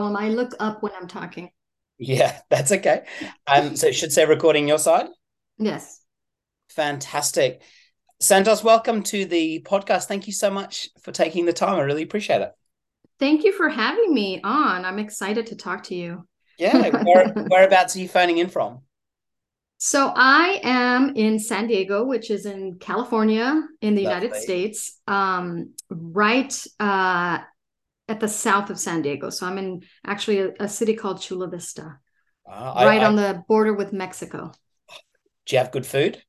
[0.00, 1.50] Um, I look up when I'm talking.
[1.98, 3.04] Yeah, that's okay.
[3.46, 5.06] Um, so it should say recording your side.
[5.56, 6.00] Yes.
[6.70, 7.62] Fantastic.
[8.20, 10.06] Santos, welcome to the podcast.
[10.06, 11.76] Thank you so much for taking the time.
[11.76, 12.50] I really appreciate it.
[13.20, 14.84] Thank you for having me on.
[14.84, 16.26] I'm excited to talk to you.
[16.58, 18.80] Yeah, where, whereabouts are you phoning in from?
[19.78, 24.14] So I am in San Diego, which is in California in the Lovely.
[24.26, 27.38] United States, um, right uh,
[28.08, 29.30] at the south of San Diego.
[29.30, 31.98] So I'm in actually a, a city called Chula Vista,
[32.46, 34.52] Uh, right I- on the border with Mexico.
[35.46, 36.22] do you have good food?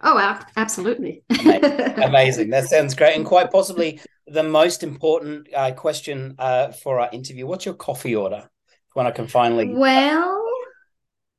[0.00, 0.16] Oh,
[0.56, 1.24] absolutely.
[1.30, 2.50] Amazing.
[2.50, 3.16] That sounds great.
[3.16, 7.46] And quite possibly the most important uh, question uh, for our interview.
[7.46, 8.48] What's your coffee order?
[8.94, 9.74] When I can finally.
[9.74, 10.40] Well,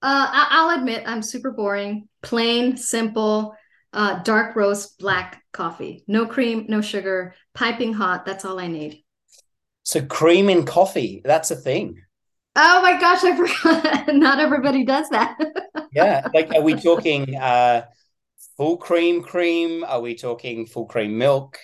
[0.01, 2.09] uh, I- I'll admit I'm super boring.
[2.21, 3.55] Plain, simple,
[3.93, 6.03] uh, dark roast, black coffee.
[6.07, 8.25] No cream, no sugar, piping hot.
[8.25, 9.03] That's all I need.
[9.89, 11.19] So, cream in coffee.
[11.25, 11.99] That's a thing.
[12.55, 14.13] Oh my gosh, I forgot.
[14.13, 15.35] Not everybody does that.
[15.91, 16.27] Yeah.
[16.35, 17.85] Like, are we talking uh,
[18.55, 19.83] full cream cream?
[19.83, 21.57] Are we talking full cream milk?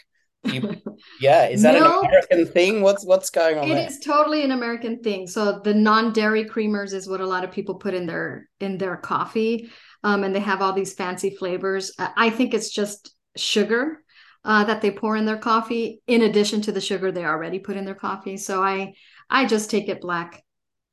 [0.43, 0.81] You,
[1.21, 1.45] yeah.
[1.49, 2.03] Is that Milk.
[2.03, 2.81] an American thing?
[2.81, 3.87] What's what's going on It there?
[3.87, 5.27] is totally an American thing.
[5.27, 8.97] So the non-dairy creamers is what a lot of people put in their in their
[8.97, 9.69] coffee,
[10.03, 11.91] um, and they have all these fancy flavors.
[11.99, 13.99] I think it's just sugar
[14.45, 17.77] uh, that they pour in their coffee, in addition to the sugar they already put
[17.77, 18.37] in their coffee.
[18.37, 18.95] So I
[19.29, 20.43] I just take it black.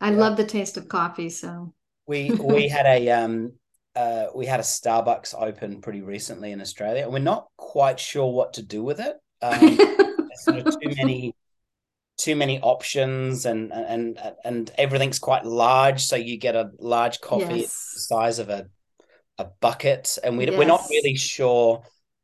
[0.00, 0.16] I Yeah.
[0.18, 1.30] love the taste of coffee.
[1.30, 1.74] So
[2.06, 3.52] We we had a um
[3.96, 8.32] uh we had a Starbucks open pretty recently in Australia, and we're not quite sure
[8.32, 9.16] what to do with it.
[9.42, 9.82] Um,
[10.34, 11.34] sort of too many
[12.18, 17.66] too many options and and and everything's quite large so you get a large coffee
[17.66, 17.74] Yes.
[17.94, 18.68] the size of a
[19.38, 21.82] a bucket and we, we're not really sure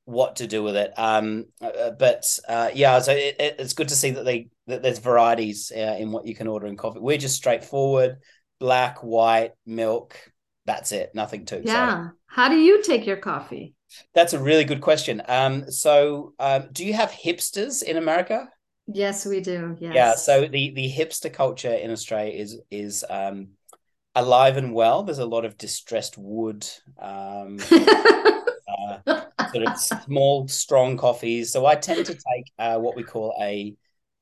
[0.08, 3.88] what to do with it um uh, but uh yeah so it, it- it's good
[3.88, 6.98] to see that they that there's varieties uh, in what you can order in coffee
[6.98, 8.16] we're just straightforward
[8.58, 10.18] black white milk
[10.64, 12.08] that's it nothing too yeah.
[12.26, 13.74] How do you take your coffee?
[14.14, 18.48] that's a really good question um so um do you have hipsters in america
[18.90, 19.76] Yes, we do.
[19.80, 19.94] Yes.
[19.94, 23.48] Yeah, so the the hipster culture in Australia is is um
[24.14, 25.02] alive and well.
[25.02, 26.66] There's a lot of distressed wood,
[26.98, 27.58] um,
[28.68, 28.98] uh,
[29.52, 31.52] sort of small, strong coffees.
[31.52, 33.74] So I tend to take uh, what we call a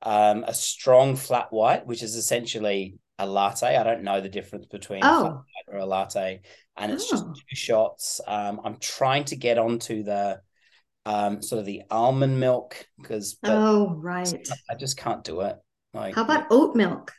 [0.03, 3.77] um, a strong flat white, which is essentially a latte.
[3.77, 5.35] I don't know the difference between a flat oh.
[5.35, 6.43] white or a latte,
[6.77, 7.33] and it's just Oh.
[7.33, 8.21] two shots.
[8.27, 10.41] Um, I'm trying to get onto the
[11.07, 14.49] um, sort of the almond milk because Oh, right.
[14.69, 15.57] I just can't do it.
[15.95, 17.13] Like How about oat milk?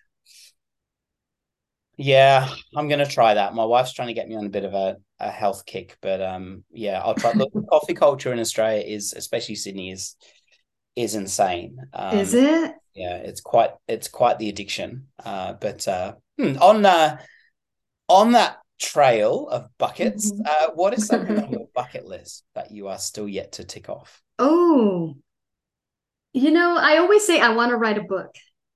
[1.97, 3.55] Yeah, I'm gonna try that.
[3.55, 6.21] My wife's trying to get me on a bit of a, a health kick, but
[6.21, 7.33] um, yeah, I'll try.
[7.33, 10.15] Look, the coffee culture in Australia is, especially Sydney, is
[10.95, 11.77] is insane.
[11.93, 12.73] Um, Is it?
[12.95, 15.07] Yeah, it's quite it's quite the addiction.
[15.23, 17.17] Uh, but uh, hmm, on uh,
[18.07, 20.45] on that trail of buckets, Mhm.
[20.45, 23.89] uh, what is something on your bucket list that you are still yet to tick
[23.89, 24.21] off?
[24.39, 25.17] Oh,
[26.33, 28.35] you know, I always say I want to write a book.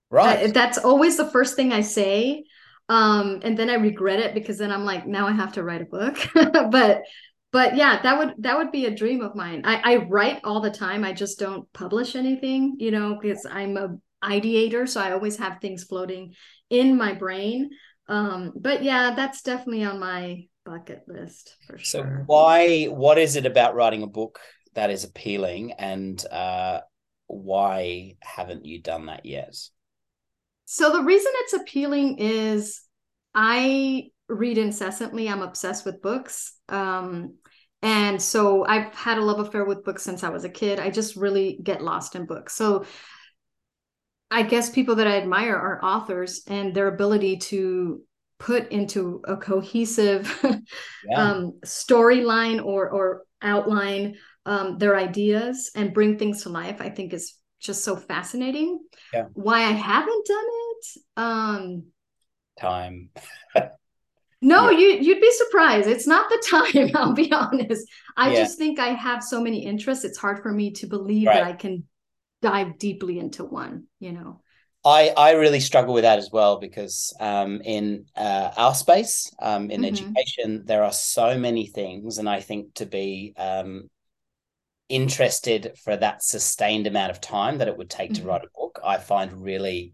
[0.09, 0.40] Right.
[0.40, 2.44] I- that's always the first thing I say.
[2.91, 5.81] Um, and then I regret it because then I'm like, now I have to write
[5.81, 6.18] a book.
[6.72, 7.03] But
[7.52, 9.63] but yeah, that would that would be a dream of mine.
[9.66, 11.03] I, I write all the time.
[11.03, 15.59] I just don't publish anything, you know, because I'm a ideator, so I always have
[15.59, 16.34] things floating
[16.69, 17.69] in my brain.
[18.07, 22.25] Um, but yeah, that's definitely on my bucket list for So sure.
[22.25, 24.40] why what is it about writing a book
[24.73, 26.81] that is appealing and uh
[27.28, 29.56] why haven't you done that yet?
[30.73, 32.81] So the reason it's appealing is
[33.35, 35.27] I read incessantly.
[35.27, 36.53] I'm obsessed with books.
[36.69, 37.35] Um,
[37.81, 40.79] and so I've had a love affair with books since I was a kid.
[40.79, 42.55] I just really get lost in books.
[42.55, 42.85] So
[44.31, 48.01] I guess people that I admire are authors and their ability to
[48.39, 50.33] put into a cohesive
[51.05, 51.17] Yeah.
[51.17, 54.15] um, storyline or or outline
[54.45, 56.79] um, their ideas and bring things to life.
[56.79, 58.79] I think is just so fascinating.
[59.13, 59.25] Yeah.
[59.33, 60.60] Why I haven't done it?
[61.17, 61.91] Um,
[62.57, 63.09] Time.
[64.41, 64.72] no, Yeah.
[64.72, 65.87] you you'd be surprised.
[65.87, 66.91] It's not the time.
[66.95, 67.87] I'll be honest.
[68.17, 68.35] I Yeah.
[68.35, 70.03] just think I have so many interests.
[70.03, 71.33] It's hard for me to believe Right.
[71.33, 71.83] that I can
[72.41, 73.85] dive deeply into one.
[73.99, 74.41] You know.
[74.83, 79.69] I I really struggle with that as well because um in uh our space um
[79.69, 79.84] in Mhm.
[79.84, 83.89] education there are so many things and I think to be um
[84.89, 88.27] interested for that sustained amount of time that it would take to Mhm.
[88.27, 89.93] write a book I find really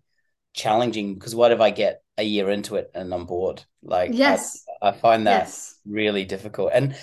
[0.58, 4.16] challenging because what if I get a year into it and I'm bored like I-
[4.16, 4.66] Yes.
[4.82, 5.76] I, find that Yes.
[5.86, 6.96] really difficult and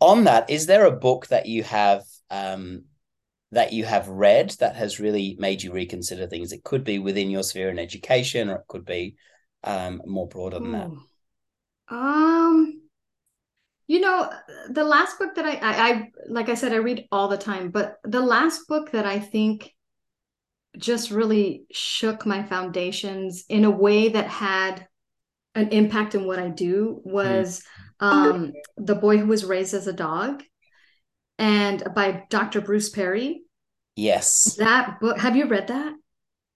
[0.00, 2.84] on that is there a book that you have um
[3.52, 6.52] that you have read that has really made you reconsider things?
[6.52, 9.16] It could be within your sphere in education, or it could be
[9.64, 10.90] um, more broader than that.
[11.88, 12.82] Um,
[13.86, 14.30] you know,
[14.68, 17.70] the last book that I, I, I, like I said, I read all the time,
[17.70, 19.74] but the last book that I think
[20.78, 24.86] just really shook my foundations in a way that had
[25.54, 27.62] an impact in what I do was
[28.00, 28.06] mm.
[28.06, 30.42] um, The Boy Who Was Raised as a Dog
[31.38, 32.60] and by Dr.
[32.60, 33.42] Bruce Perry.
[33.96, 34.56] Yes.
[34.58, 35.92] That book, have you read that?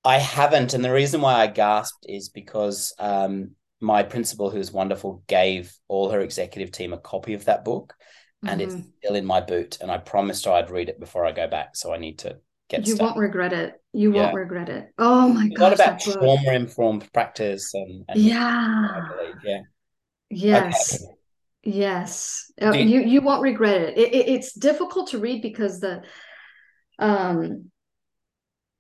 [0.05, 0.75] I haven't.
[0.75, 6.11] And the reason why I gasped is because um, my principal, who's wonderful, gave all
[6.11, 7.95] her executive team a copy of that book.
[8.45, 8.79] And mm-hmm.
[8.79, 9.79] it's still in my boot.
[9.81, 11.77] And I promised her I'd read it before I go back.
[11.77, 12.39] So I need to
[12.69, 13.75] get You won't regret it.
[13.93, 14.23] You yeah.
[14.23, 14.93] won't regret it.
[14.99, 15.61] Oh my god.
[15.61, 19.09] What about trauma informed practice and, and yeah.
[19.44, 19.61] Yeah.
[20.31, 21.03] Yes.
[21.03, 21.12] Okay.
[21.65, 23.97] Yes, uh, you you won't regret it.
[23.97, 24.29] It, it.
[24.29, 26.03] It's difficult to read because the,
[26.99, 27.71] um,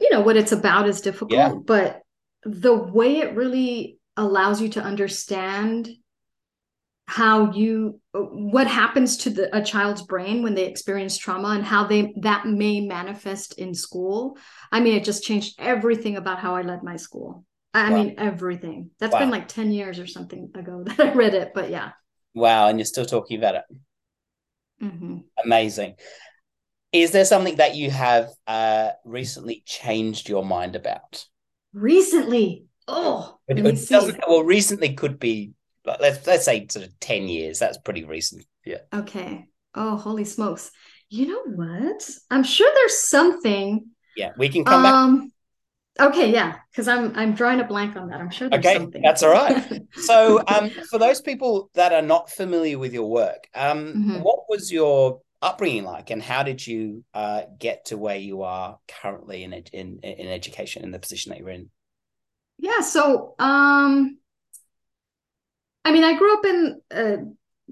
[0.00, 1.52] you know what it's about is difficult, yeah.
[1.64, 2.00] but
[2.42, 5.90] the way it really allows you to understand
[7.12, 11.86] how you what happens to the, a child's brain when they experience trauma and how
[11.86, 14.38] they that may manifest in school.
[14.70, 17.44] I mean, it just changed everything about how I led my school.
[17.74, 17.96] I wow.
[17.96, 18.90] mean, everything.
[18.98, 19.18] That's wow.
[19.18, 21.90] been like 10 years or something ago that I read it, but yeah.
[22.34, 23.64] Wow, and you're still talking about it.
[24.82, 25.18] Mm-hmm.
[25.44, 25.96] Amazing.
[26.92, 31.26] Is there something that you have uh, recently changed your mind about?
[31.74, 34.20] Recently, oh, it, it.
[34.26, 35.52] Well, recently could be
[35.84, 37.58] let's let's say sort of ten years.
[37.58, 38.44] That's pretty recent.
[38.64, 38.78] Yeah.
[38.92, 39.46] Okay.
[39.74, 40.70] Oh, holy smokes!
[41.08, 42.08] You know what?
[42.30, 43.86] I'm sure there's something.
[44.16, 45.28] Yeah, we can come um, back.
[46.00, 48.20] Okay, yeah, because I'm I'm drawing a blank on that.
[48.20, 48.48] I'm sure.
[48.52, 49.02] okay, something.
[49.02, 49.82] that's all right.
[49.92, 54.20] so, um, for those people that are not familiar with your work, um, mm-hmm.
[54.20, 58.78] what was your upbringing like, and how did you uh, get to where you are
[58.88, 61.68] currently in in in education in the position that you're in?
[62.58, 64.18] Yeah, so um,
[65.84, 67.16] I mean, I grew up in uh,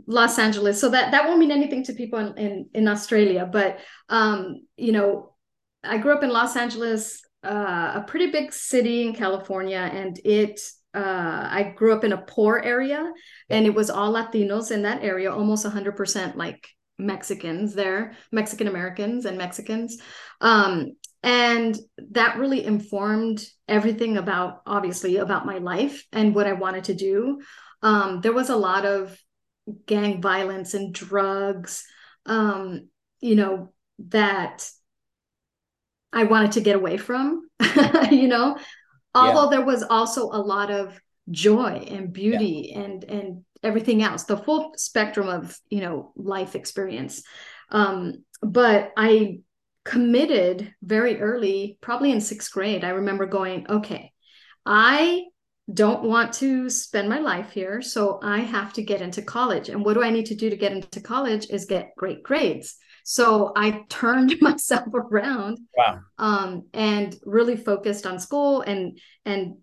[0.07, 3.79] Los Angeles, so that that won't mean anything to people in in, in Australia, but
[4.09, 5.35] um, you know,
[5.85, 10.61] I grew up in Los Angeles uh, a pretty big city in California, and it
[10.95, 13.13] uh, I grew up in a poor area,
[13.49, 16.67] and it was all Latinos in that area, almost 100% like
[16.99, 19.99] Mexicans there, Mexican Americans and Mexicans.
[20.41, 21.79] Um, and
[22.11, 27.41] that really informed everything about, obviously, about my life and what I wanted to do.
[27.83, 29.19] Um, there was a lot of
[29.87, 31.85] gang violence and drugs,
[32.27, 32.89] um,
[33.21, 33.73] you know,
[34.09, 34.69] that
[36.13, 37.49] I wanted to get away from,
[38.11, 38.59] you know,
[39.15, 39.59] although yeah.
[39.59, 41.01] there was also a lot of
[41.31, 42.81] joy and beauty yeah.
[42.81, 47.23] and and everything else, the full spectrum of, you know, life experience.
[47.71, 49.41] Um, but I
[49.85, 52.85] committed very early, probably in sixth grade.
[52.85, 54.13] I remember going, okay,
[54.65, 55.25] I
[55.73, 57.83] don't want to spend my life here.
[57.83, 59.69] So I have to get into college.
[59.69, 62.77] And what do I need to do to get into college is get great grades.
[63.05, 66.01] So I turned myself around wow.
[66.19, 69.57] um, and really focused on school and and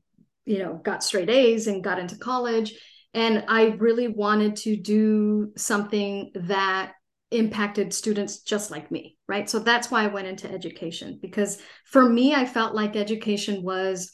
[0.45, 2.73] you know got straight A's and got into college.
[3.13, 6.93] And I really wanted to do something that
[7.31, 9.49] impacted students just like me, right?
[9.49, 14.13] So that's why I went into education because for me, I felt like education was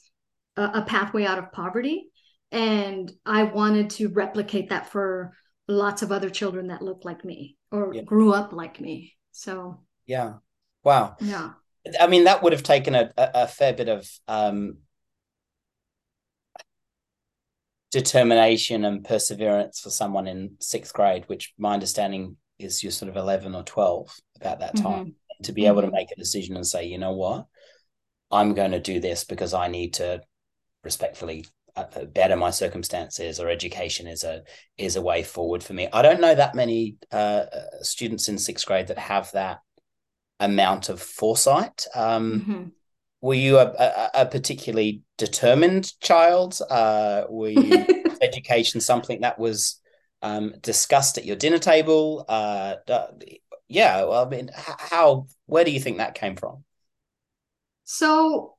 [0.57, 2.09] a, a pathway out of poverty.
[2.51, 5.33] And I wanted to replicate that for
[5.67, 8.03] lots of other children that looked like me or yeah.
[8.03, 9.15] grew up like me.
[9.31, 10.33] So yeah,
[10.83, 11.15] wow.
[11.19, 11.51] Yeah,
[11.99, 14.77] I mean that would have taken a, a, fair bit of um,
[17.91, 23.17] determination and perseverance for someone in sixth grade, which my understanding is you're sort of
[23.17, 25.43] eleven or twelve about that time, mm-hmm.
[25.43, 25.95] to be able to mm-hmm.
[25.95, 27.45] make a decision and say, you know what,
[28.29, 30.21] I'm going to do this because I need to
[30.83, 34.43] respectfully uh, uh, better my circumstances or education is a
[34.77, 35.87] is a way forward for me.
[35.91, 39.59] I don't know that many uh, uh, students in sixth grade that have that
[40.39, 41.87] amount of foresight.
[41.95, 42.63] Um, mm-hmm.
[43.21, 46.59] Were you a, a, a, particularly determined child?
[46.69, 47.85] Uh, were you
[48.21, 49.79] education something that was
[50.21, 52.25] um, discussed at your dinner table?
[52.27, 52.75] Uh,
[53.69, 56.65] yeah, well, I mean, how where do you think that came from?
[57.85, 58.57] So,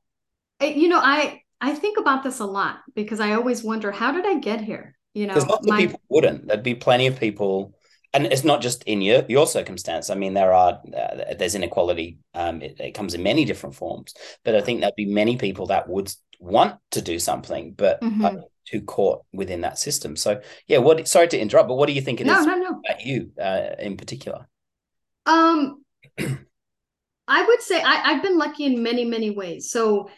[0.59, 4.25] you know, I I think about this a lot because I always wonder how did
[4.25, 4.95] I get here?
[5.13, 5.75] You know, lots my...
[5.75, 6.47] of people wouldn't.
[6.47, 7.73] There'd be plenty of people,
[8.13, 10.09] and it's not just in your your circumstance.
[10.09, 12.17] I mean, there are uh, there's inequality.
[12.33, 15.67] Um, it, it, comes in many different forms, but I think there'd be many people
[15.67, 18.39] that would want to do something, but mm-hmm.
[18.67, 20.17] too caught within that system.
[20.17, 20.79] So, yeah.
[20.79, 21.07] What?
[21.07, 22.81] Sorry to interrupt, but what do you think it no, is no, no.
[22.85, 24.47] about you uh, in particular?
[25.25, 25.83] Um.
[27.27, 29.71] I would say I, I've been lucky in many, many ways.
[29.71, 30.09] So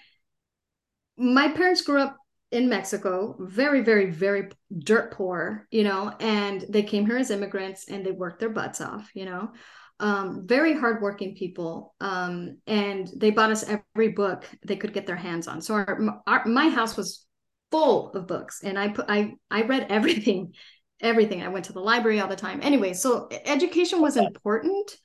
[1.18, 2.18] my parents grew up
[2.52, 7.90] in Mexico, very, very, very dirt poor, you know, and they came here as immigrants
[7.90, 9.52] and they worked their butts off, you know.
[10.00, 15.16] Um, very hardworking people, um, and they bought us every book they could get their
[15.16, 15.60] hands on.
[15.60, 17.26] So our, our my house was
[17.72, 20.54] full of books, and I put I I read everything,
[21.02, 21.42] everything.
[21.42, 22.60] I went to the library all the time.
[22.62, 24.96] Anyway, so education was important,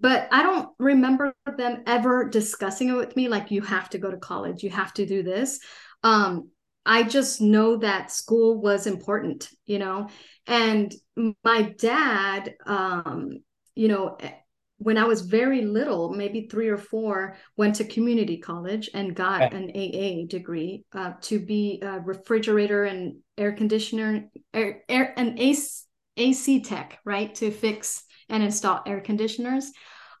[0.00, 4.10] but I don't remember them ever discussing it with me like you have to go
[4.10, 5.60] to college, you have to do this.
[6.02, 6.50] Um,
[6.84, 10.08] I just know that school was important, you know.
[10.46, 10.92] And
[11.44, 13.38] my dad, um,
[13.74, 14.32] you know, eh,
[14.78, 19.42] when I was very little, maybe three or four, went to community college and got
[19.42, 19.56] okay.
[19.56, 25.84] an AA degree uh, to be a refrigerator and air conditioner, air, air an AC,
[26.16, 29.70] AC tech, right, to fix and install air conditioners.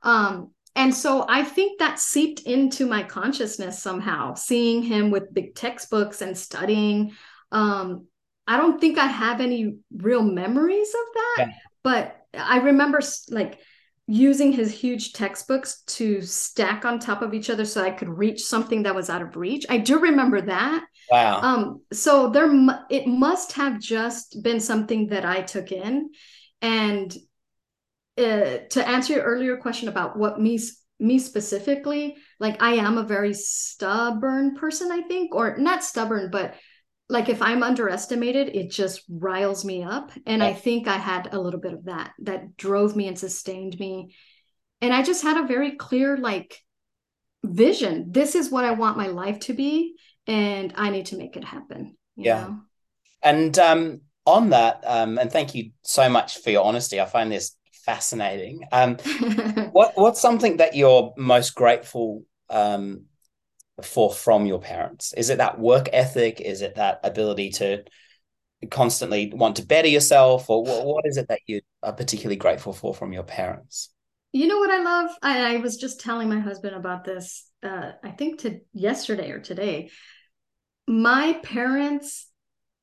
[0.02, 5.54] Um, and so I think that seeped into my consciousness somehow, seeing him with big
[5.54, 7.12] textbooks and studying.
[7.50, 8.06] Um,
[8.46, 11.52] I don't think I have any real memories of that, yeah.
[11.82, 13.00] but I remember
[13.30, 13.58] like
[14.06, 18.42] using his huge textbooks to stack on top of each other so I could reach
[18.42, 19.64] something that was out of reach.
[19.68, 20.84] I do remember that.
[21.10, 21.40] Wow.
[21.40, 22.50] Um, so there,
[22.90, 26.10] it must have just been something that I took in,
[26.60, 27.14] and
[28.24, 30.58] uh, to answer your earlier question about what me
[30.98, 36.54] me specifically, like I am a very stubborn person, I think, or not stubborn, but
[37.08, 40.12] like if I'm underestimated, it just riles me up.
[40.26, 43.78] And I think I had a little bit of that that drove me and sustained
[43.78, 44.14] me.
[44.80, 46.58] And I just had a very clear like
[47.44, 48.12] vision.
[48.12, 51.44] This is what I want my life to be, and I need to make it
[51.44, 51.96] happen.
[52.16, 52.44] yeah.
[52.44, 52.60] Know?
[53.22, 57.00] And um on that, um, and thank you so much for your honesty.
[57.00, 58.62] I find this fascinating.
[58.72, 58.96] Um,
[59.72, 63.06] what what's something that you're most grateful um,
[63.82, 65.12] for from your parents?
[65.14, 66.40] Is it that work ethic?
[66.40, 67.84] Is it that ability to
[68.70, 72.72] constantly want to better yourself, or what, what is it that you are particularly grateful
[72.72, 73.90] for from your parents?
[74.32, 75.10] You know what I love?
[75.22, 77.48] I, I was just telling my husband about this.
[77.62, 79.90] Uh, I think to yesterday or today.
[80.88, 82.26] My parents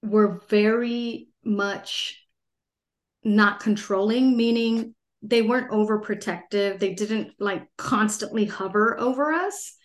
[0.02, 2.24] were very much
[3.24, 6.80] not controlling, meaning they weren't overprotective.
[6.80, 9.76] They didn't like constantly hover over us.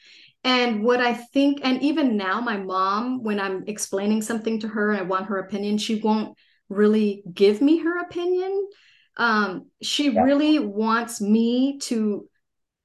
[0.45, 4.91] And what I think, and even now, my mom, when I'm explaining something to her
[4.91, 6.37] and I want her opinion, she won't
[6.69, 8.69] really give me her opinion.
[9.17, 10.23] Um, she yeah.
[10.23, 12.29] really wants me to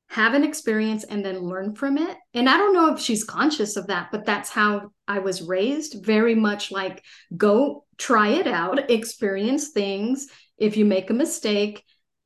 [0.10, 2.18] have an experience and then learn from it.
[2.34, 6.04] And I don't know if she's conscious of that, but that's how I was raised
[6.04, 7.04] very much like
[7.38, 10.28] go try it out, experience things.
[10.58, 11.84] If you make a mistake,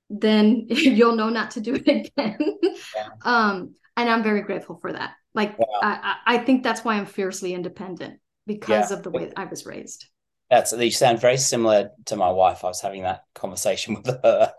[0.10, 2.58] then you'll know not to do it again.
[2.96, 3.08] Yeah.
[3.24, 5.14] um, and I'm very grateful for that.
[5.34, 5.58] Like.
[5.82, 8.98] I, I think that's why I'm fiercely independent because yeah.
[8.98, 10.06] of the way I was raised.
[10.50, 12.64] That's they sound very similar to my wife.
[12.64, 14.54] I was having that conversation with her,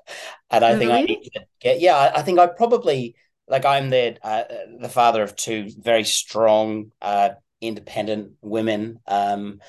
[0.51, 0.79] and I really?
[0.79, 1.81] think I need to get.
[1.81, 3.17] Yeah, I, I think I probably
[3.49, 4.45] like I'm the uh,
[4.81, 9.01] the father of two very strong, uh, independent women.
[9.07, 9.61] Um,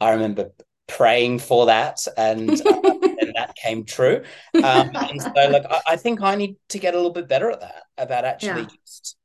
[0.00, 0.50] I remember
[0.86, 2.80] praying for that, and, uh,
[3.20, 4.22] and that came true.
[4.54, 7.50] Um, and so, like, I, I, think I need to get a little bit better
[7.50, 7.82] at that.
[7.96, 8.68] About actually yeah.
[8.84, 9.16] just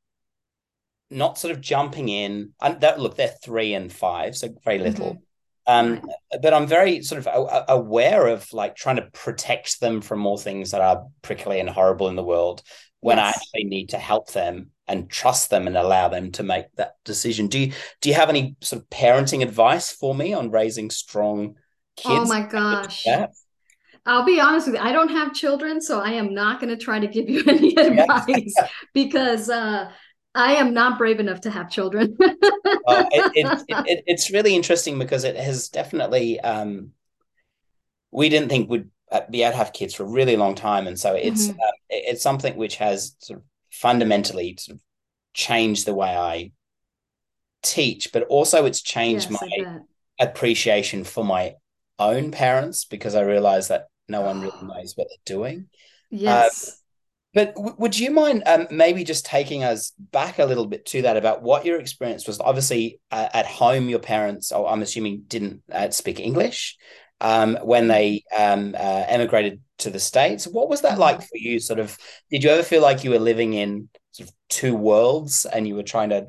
[1.10, 2.52] not sort of jumping in.
[2.60, 5.14] And that look, they're three and five, so very little.
[5.14, 5.22] Mm-hmm.
[5.70, 6.02] Um,
[6.42, 10.72] but I'm very sort of aware of like trying to protect them from more things
[10.72, 12.62] that are prickly and horrible in the world
[12.98, 13.24] when yes.
[13.24, 16.94] I actually need to help them and trust them and allow them to make that
[17.04, 17.46] decision.
[17.46, 21.54] Do you do you have any sort of parenting advice for me on raising strong
[21.96, 22.08] kids?
[22.08, 23.06] Oh my gosh.
[24.06, 24.82] I'll be honest with you.
[24.82, 27.76] I don't have children, so I am not going to try to give you any
[27.76, 28.54] advice
[28.92, 29.92] because uh,
[30.34, 32.16] I am not brave enough to have children.
[32.22, 36.38] uh, it, it, it, it's really interesting because it has definitely.
[36.40, 36.92] Um,
[38.12, 40.86] we didn't think we'd uh, be able to have kids for a really long time,
[40.86, 41.60] and so it's mm-hmm.
[41.60, 44.82] uh, it's something which has sort of fundamentally sort of
[45.34, 46.52] changed the way I
[47.62, 49.78] teach, but also it's changed yes, my
[50.20, 51.54] appreciation for my
[51.98, 55.66] own parents because I realize that no one really knows what they're doing.
[56.10, 56.68] Yes.
[56.68, 56.72] Uh,
[57.32, 61.02] but w- would you mind um, maybe just taking us back a little bit to
[61.02, 62.40] that about what your experience was?
[62.40, 66.76] Obviously, uh, at home, your parents, oh, I'm assuming, didn't uh, speak English
[67.20, 70.46] um, when they um, uh, emigrated to the States.
[70.46, 71.60] What was that like for you?
[71.60, 71.96] Sort of,
[72.30, 75.76] did you ever feel like you were living in sort of two worlds and you
[75.76, 76.26] were trying to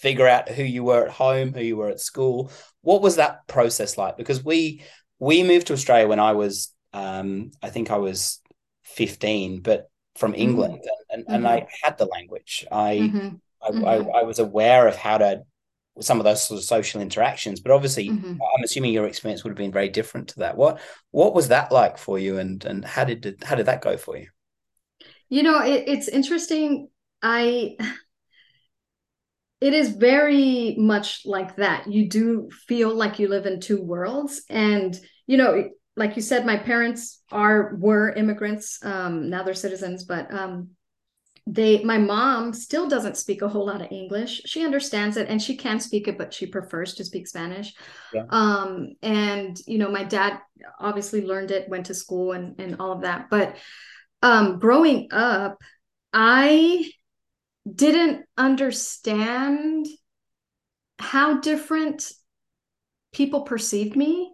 [0.00, 2.52] figure out who you were at home, who you were at school?
[2.82, 4.16] What was that process like?
[4.16, 4.82] Because we
[5.18, 8.40] we moved to Australia when I was, um, I think I was
[8.84, 10.40] 15, but from mm-hmm.
[10.40, 11.10] England, mm-hmm.
[11.10, 12.66] and, and, and I had the language.
[12.70, 13.86] I, mm-hmm.
[13.86, 15.42] I, I, I was aware of how to
[16.00, 18.32] some of those sort of social interactions but obviously mm-hmm.
[18.32, 20.78] i'm assuming your experience would have been very different to that what
[21.10, 24.16] what was that like for you and and how did how did that go for
[24.16, 24.26] you
[25.28, 26.88] you know it, it's interesting
[27.22, 27.76] i
[29.60, 34.42] it is very much like that you do feel like you live in two worlds
[34.50, 40.04] and you know like you said my parents are were immigrants um now they're citizens
[40.04, 40.68] but um
[41.46, 45.40] they my mom still doesn't speak a whole lot of english she understands it and
[45.40, 47.72] she can speak it but she prefers to speak spanish
[48.12, 48.24] yeah.
[48.30, 50.40] um and you know my dad
[50.80, 53.56] obviously learned it went to school and and all of that but
[54.22, 55.58] um growing up
[56.12, 56.90] i
[57.72, 59.86] didn't understand
[60.98, 62.10] how different
[63.12, 64.32] people perceived me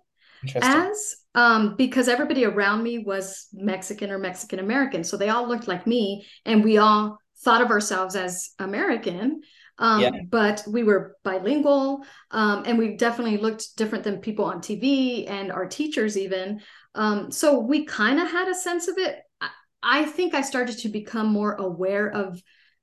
[0.60, 5.04] as um, because everybody around me was Mexican or Mexican American.
[5.04, 9.42] So they all looked like me and we all thought of ourselves as American.
[9.78, 10.10] Um, yeah.
[10.28, 15.50] But we were bilingual um, and we definitely looked different than people on TV and
[15.50, 16.60] our teachers, even.
[16.94, 19.18] Um, so we kind of had a sense of it.
[19.40, 19.48] I,
[19.82, 22.40] I think I started to become more aware of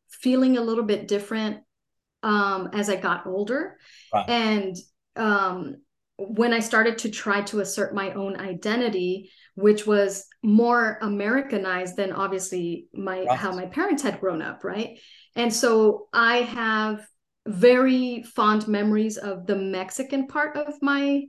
[0.09, 1.59] feeling a little bit different
[2.23, 3.77] um, as I got older.
[4.11, 4.25] Wow.
[4.27, 4.75] And
[5.15, 5.77] um,
[6.19, 12.11] when I started to try to assert my own identity, which was more Americanized than
[12.11, 13.37] obviously my right.
[13.37, 14.99] how my parents had grown up, right?
[15.35, 17.05] And so I have
[17.47, 21.23] very fond memories of the Mexican part of my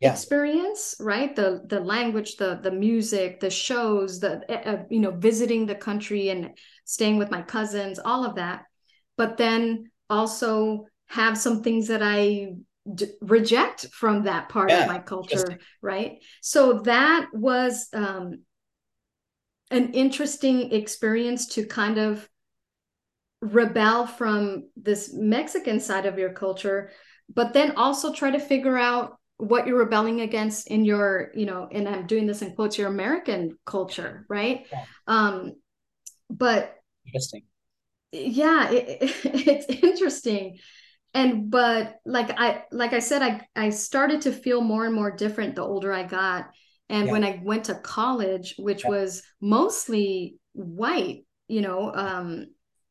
[0.00, 0.12] yeah.
[0.12, 1.34] experience, right?
[1.34, 6.28] The the language, the the music, the shows, the uh, you know visiting the country
[6.28, 6.50] and
[6.84, 8.64] staying with my cousins, all of that.
[9.16, 12.54] But then also have some things that I
[12.94, 16.18] d- reject from that part yeah, of my culture right?
[16.40, 18.40] So that was um,
[19.70, 22.28] an interesting experience to kind of
[23.42, 26.90] rebel from this mexican side of your culture
[27.32, 31.68] but then also try to figure out what you're rebelling against in your you know
[31.70, 34.66] and i'm doing this in quotes your american culture right?
[34.72, 34.84] Yeah.
[35.06, 35.52] um
[36.30, 37.42] but interesting.
[38.12, 40.58] Yeah it, it's interesting
[41.14, 45.10] and but like i like i said i i started to feel more and more
[45.10, 46.50] different the older i got
[46.88, 47.12] and yeah.
[47.12, 48.90] when i went to college which yeah.
[48.90, 52.46] was mostly white you know um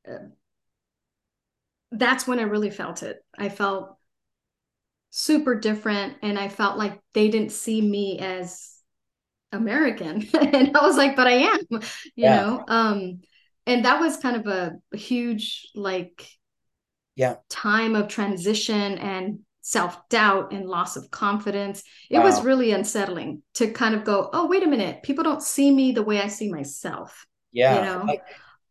[0.07, 0.17] uh,
[1.91, 3.97] that's when i really felt it i felt
[5.11, 8.73] super different and i felt like they didn't see me as
[9.51, 11.79] american and i was like but i am you
[12.15, 12.41] yeah.
[12.41, 13.19] know um
[13.67, 16.27] and that was kind of a, a huge like
[17.15, 22.23] yeah time of transition and self-doubt and loss of confidence it wow.
[22.23, 25.91] was really unsettling to kind of go oh wait a minute people don't see me
[25.91, 28.21] the way i see myself yeah you know I,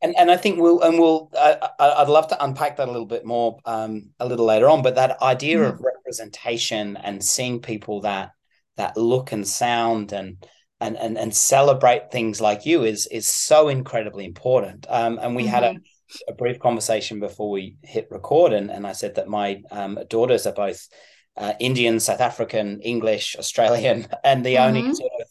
[0.02, 3.06] and and i think we'll and we'll I, i'd love to unpack that a little
[3.06, 5.74] bit more um a little later on but that idea mm-hmm.
[5.74, 8.30] of representation and seeing people that
[8.76, 10.46] that look and sound and
[10.80, 15.42] and and, and celebrate things like you is is so incredibly important um and we
[15.42, 15.50] mm-hmm.
[15.50, 15.78] had a mm-hmm
[16.28, 20.46] a brief conversation before we hit record, and, and I said that my um, daughters
[20.46, 20.88] are both
[21.36, 24.76] uh, Indian, South African, English, Australian, and the mm-hmm.
[24.76, 25.26] only sort of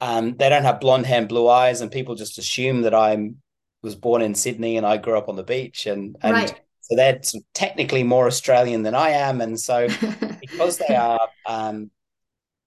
[0.00, 3.36] um, they don't have blonde hair and blue eyes, and people just assume that I'm
[3.82, 6.60] was born in Sydney and I grew up on the beach, and and right.
[6.80, 9.88] so they're sort of technically more Australian than I am, and so
[10.40, 11.90] because they are um,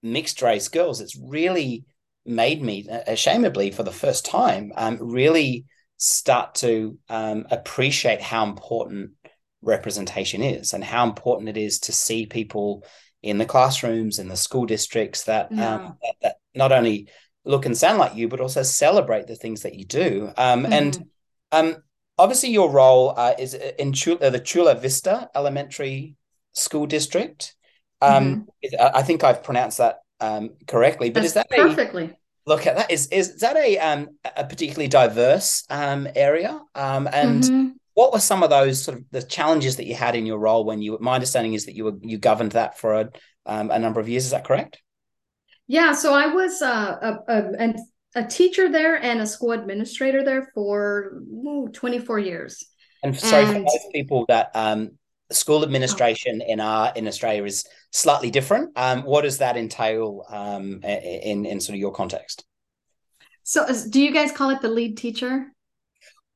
[0.02, 1.84] mixed race girls, it's really
[2.24, 5.64] made me ashamedly for the first time um, really
[5.98, 9.10] start to um, appreciate how important
[9.60, 12.84] representation is and how important it is to see people
[13.22, 15.74] in the classrooms in the school districts that, yeah.
[15.74, 17.08] um, that, that, not only
[17.44, 20.72] look and sound like you but also celebrate the things that you do um, mm-hmm.
[20.72, 21.04] and
[21.50, 21.76] um,
[22.18, 26.16] obviously your role uh, is in Chula, uh, the Chula Vista Elementary
[26.52, 27.54] School District.
[28.00, 28.86] Um, mm-hmm.
[28.94, 32.17] I think I've pronounced that um, correctly, but That's is that perfectly?
[32.48, 32.90] Look at that.
[32.90, 36.58] Is is that a um a particularly diverse um area?
[36.74, 37.68] Um and mm-hmm.
[37.94, 40.64] what were some of those sort of the challenges that you had in your role
[40.64, 40.96] when you?
[41.00, 43.10] My understanding is that you were you governed that for a
[43.44, 44.24] um, a number of years.
[44.24, 44.80] Is that correct?
[45.66, 45.92] Yeah.
[45.92, 47.74] So I was uh, a, a
[48.14, 52.64] a teacher there and a school administrator there for ooh, 24 years.
[53.02, 53.52] And sorry and...
[53.52, 54.92] for those people that um
[55.30, 56.52] school administration oh.
[56.52, 58.70] in our in Australia is slightly different.
[58.76, 62.44] Um, what does that entail um, in in sort of your context?
[63.42, 65.46] So, do you guys call it the lead teacher?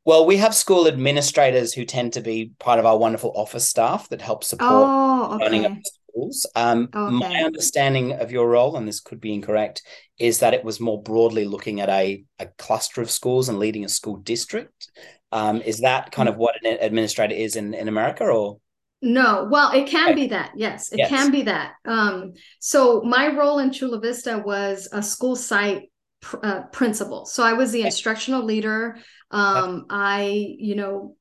[0.05, 4.09] Well, we have school administrators who tend to be part of our wonderful office staff
[4.09, 5.45] that help support oh, okay.
[5.45, 6.47] running of schools.
[6.57, 7.17] Um, Okay.
[7.17, 9.83] My understanding of your role, and this could be incorrect,
[10.19, 13.85] is that it was more broadly looking at a, a cluster of schools and leading
[13.85, 14.91] a school district.
[15.31, 18.59] Um, is that kind of what an administrator is in, in America, or?
[19.03, 20.53] No, well, it can be that.
[20.57, 21.09] Yes, it Yes.
[21.09, 21.73] can be that.
[21.85, 27.27] Um, so my role in Chula Vista was a school site pr- uh, principal.
[27.27, 28.97] So I was the instructional leader.
[29.33, 31.17] Um, I, you know,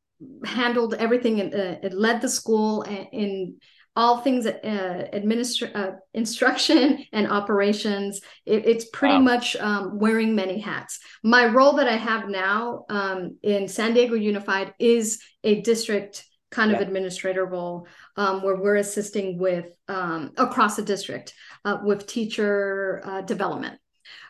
[0.46, 3.56] handled everything and uh, it led the school in, in
[3.96, 8.22] all things uh, administra- uh, instruction and operations.
[8.46, 9.22] It, it's pretty Wow.
[9.22, 11.00] much um, wearing many hats.
[11.24, 16.72] My role that I have now um, in San Diego Unified is a district kind
[16.72, 17.88] of administrator role
[18.18, 21.34] um, where we're assisting with um, across the district
[21.66, 23.80] uh, with teacher uh, development.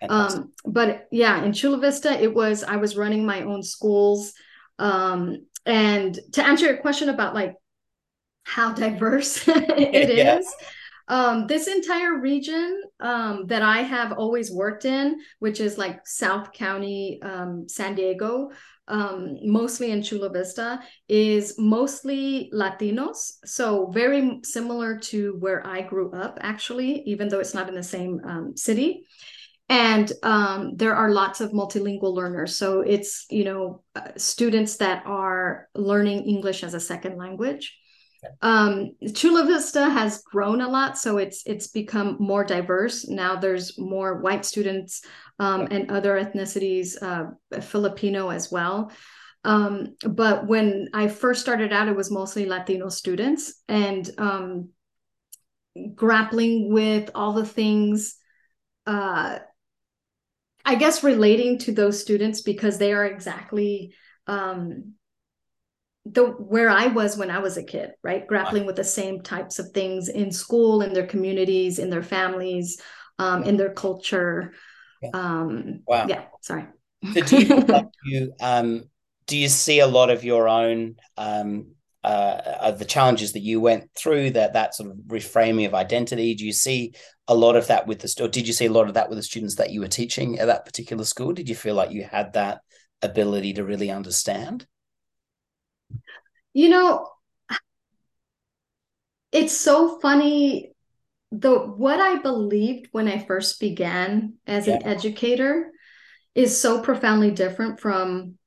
[0.08, 4.34] Um, but yeah, in Chula Vista, it was I was running my own schools.
[4.78, 7.56] Um, and to answer your question about like
[8.44, 10.40] how diverse it is, Yeah.
[11.08, 16.52] um, this entire region um, that I have always worked in, which is like South
[16.54, 18.52] County, um, San Diego,
[18.92, 23.38] um, mostly in Chula Vista, is mostly Latinos.
[23.46, 27.84] So very similar to where I grew up, actually, even though it's not in the
[27.84, 29.06] same um, city.
[29.70, 32.58] And um, there are lots of multilingual learners.
[32.58, 37.78] So it's you know uh, students that are learning english as a second language
[38.42, 43.08] um, chula vista has grown a lot so it's it's become more diverse.
[43.08, 45.04] Now there's more white students
[45.40, 47.32] um, and other ethnicities uh,
[47.62, 48.92] filipino as well.
[49.44, 54.70] Um, but when i first started out it was mostly latino students and um,
[55.96, 58.18] grappling with all the things
[58.86, 59.40] uh,
[60.64, 63.94] I guess relating to those students because they are exactly
[64.28, 64.94] um,
[66.06, 68.26] the where I was when I was a kid, right?
[68.26, 72.82] Grappling with the same types of things in school, in their communities, in their families,
[73.20, 74.54] um, in their culture.
[75.02, 75.10] Yeah.
[75.14, 76.08] Um, Wow.
[76.08, 76.66] Yeah, sorry.
[77.14, 78.84] So do you like you um
[79.28, 81.68] do you see a lot of your own um
[82.04, 86.46] uh the challenges that you went through that that sort of reframing of identity do
[86.46, 86.94] you see
[87.28, 89.18] a lot of that with the or did you see a lot of that with
[89.18, 92.04] the students that you were teaching at that particular school did you feel like you
[92.04, 92.62] had that
[93.04, 94.66] ability to really understand
[96.54, 97.08] you know,
[99.32, 100.74] it's so funny.
[101.32, 105.72] The what I believed when I first began as an educator
[106.36, 108.38] is so profoundly different from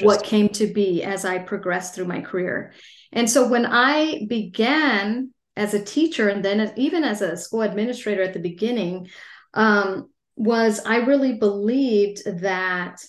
[0.00, 2.72] what came to be as I progressed through my career.
[3.12, 7.62] And so when I began as a teacher and then as, even as a school
[7.62, 9.08] administrator at the beginning,
[9.54, 13.04] um, was I really believed that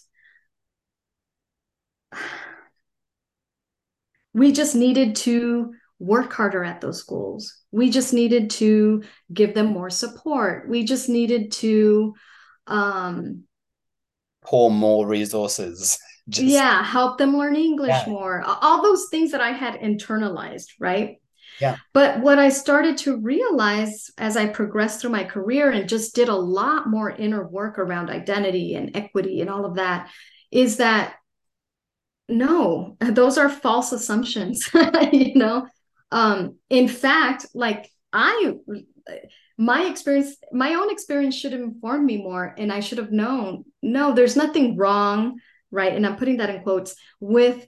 [4.34, 7.56] we just needed to work harder at those schools.
[7.72, 10.68] We just needed to give them more support.
[10.70, 12.14] We just needed to
[12.68, 13.44] um
[14.44, 15.98] pour more resources
[16.30, 18.06] just yeah help them learn english Yeah.
[18.08, 21.18] more all those things that i had internalized right
[21.60, 21.76] Yeah.
[21.94, 26.30] but what i started to realize as i progressed through my career and just did
[26.30, 30.10] a lot more inner work around identity and equity and all of that
[30.52, 31.16] is that
[32.30, 34.70] no those are false assumptions
[35.12, 35.68] you know?
[36.12, 38.54] Um in fact like i
[39.58, 43.66] my experience my own experience should have informed me more and i should have known
[43.82, 45.40] no there's nothing wrong
[45.72, 47.68] right and i'm putting that in quotes with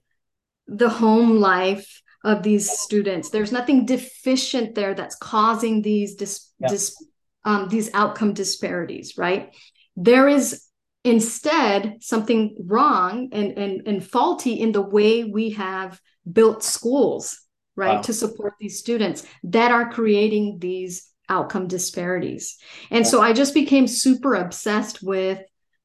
[0.68, 3.30] the home life of these students.
[3.30, 6.70] There's nothing deficient there that's causing these dis, Yeah.
[6.70, 6.96] dis
[7.44, 9.56] um, these outcome disparities right?
[9.96, 10.65] There is
[11.06, 17.40] instead something wrong and and and faulty in the way we have built schools
[17.76, 18.02] right Wow.
[18.02, 22.58] to support these students that are creating these outcome disparities
[22.90, 25.40] and so i just became super obsessed with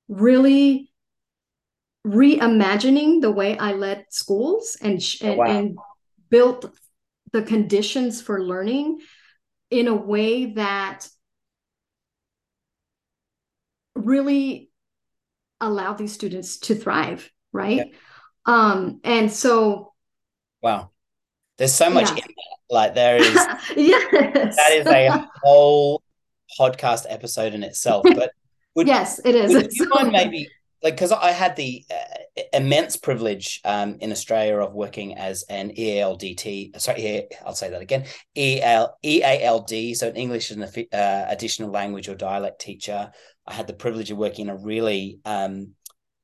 [0.09, 0.91] really
[2.07, 5.45] reimagining the way i led schools and and, Wow.
[5.47, 5.79] and
[6.31, 6.65] built
[7.33, 9.01] the conditions for learning
[9.71, 11.07] in a way that
[13.95, 14.70] really
[15.61, 17.93] allow these students to thrive right
[18.47, 19.93] um and so
[20.63, 20.91] wow
[21.59, 22.17] there's so much Yeah.
[22.17, 23.35] in that like there is
[23.77, 26.03] yes that is a whole
[26.59, 28.33] podcast episode in itself but
[28.75, 30.49] would yes it is Would you mind maybe
[30.83, 35.73] like because I had the uh, immense privilege um, in Australia of working as an
[35.77, 36.81] EALDT.
[36.81, 38.05] Sorry, i'll say that again.
[38.35, 43.11] EL, EALD, so an English and uh, additional language or dialect teacher.
[43.47, 45.75] I had the privilege of working in a really um,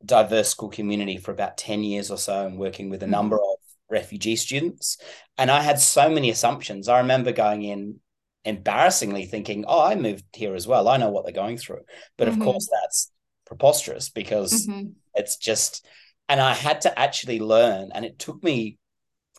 [0.05, 3.11] diverse school community for about ten years or so, and working with a Mhm.
[3.11, 3.57] number of
[3.89, 4.99] refugee students.
[5.39, 6.89] And I had so many assumptions.
[6.89, 8.01] I remember going in
[8.45, 10.89] embarrassingly thinking, "Oh, I moved here as well.
[10.89, 11.85] I know what they're going through."
[12.17, 12.41] But mm-hmm.
[12.41, 13.11] of course, that's
[13.45, 14.91] preposterous because mm-hmm.
[15.15, 15.85] it's just.
[16.29, 18.79] And I had to actually learn, and it took me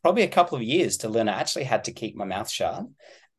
[0.02, 1.28] probably a couple of years to learn.
[1.28, 2.86] I actually had to keep my mouth shut,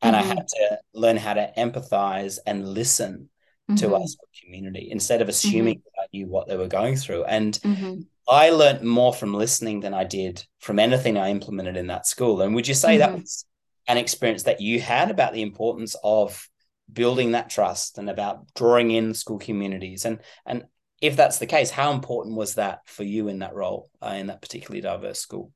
[0.03, 0.29] and I mm-hmm.
[0.29, 3.29] had to learn how to empathize and listen
[3.77, 3.93] to mm-hmm.
[3.95, 6.01] us community instead of assuming mm-hmm.
[6.01, 7.23] I knew what they were going through.
[7.25, 8.01] And mm-hmm.
[8.27, 12.41] I learned more from listening than I did from anything I implemented in that school.
[12.41, 13.45] And would you say that was
[13.87, 16.47] an experience that you had about the importance of
[16.91, 20.63] building that trust and about drawing in school communities and and
[21.01, 24.27] if that's the case how important was that for you in that role uh, in
[24.27, 25.51] that particularly diverse school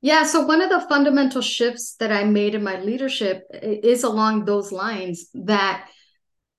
[0.00, 4.44] yeah so one of the fundamental shifts that i made in my leadership is along
[4.44, 5.88] those lines that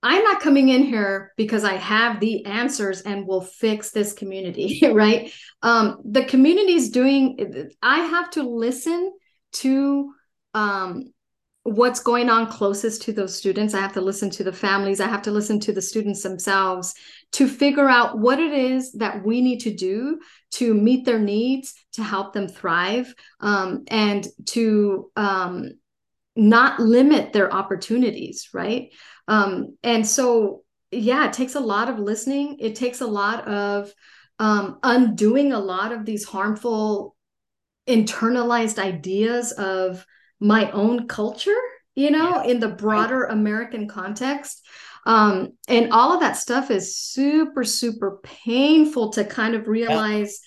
[0.04, 4.82] i'm not coming in here because i have the answers and will fix this community
[4.92, 5.32] right
[5.62, 9.12] um the community is doing i have to listen
[9.52, 10.14] to
[10.54, 11.14] um,
[11.64, 13.74] what's going on closest to those students.
[13.74, 15.00] I have to listen to the families.
[15.00, 16.96] I have to listen to the students themselves
[17.34, 20.20] to figure out what it is that we need to do
[20.52, 25.72] to meet their needs, to help them thrive, um, and to um,
[26.40, 28.94] not limit their opportunities, right?
[29.28, 32.58] Um, and so, yeah, it takes a lot of listening.
[32.60, 33.94] It takes a lot of
[34.40, 37.16] um, undoing a lot of these harmful
[37.88, 40.06] internalized ideas of
[40.40, 41.60] my own culture
[41.96, 44.66] you know in the broader american context
[45.06, 50.40] um and all of that stuff is super super painful to kind of realize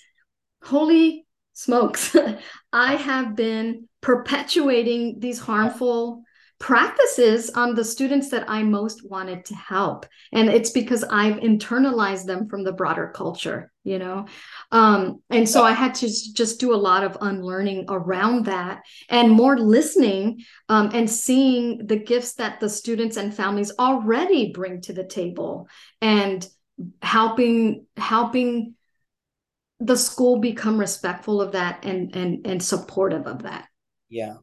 [0.63, 0.69] yeah.
[0.69, 2.15] holy smokes
[2.73, 6.23] i have been perpetuating these harmful
[6.63, 10.05] practices on the students that I most wanted to help.
[10.31, 14.27] And it's because I've internalized them from the broader culture, you know?
[14.71, 19.29] Um, and so I had to just do a lot of unlearning around that and
[19.29, 24.93] more listening um, and seeing the gifts that the students and families already bring to
[24.93, 25.67] the table
[26.01, 26.47] and
[27.01, 28.75] helping, helping
[29.85, 33.67] the school become respectful of that and and and supportive of that.
[34.09, 34.35] Yeah.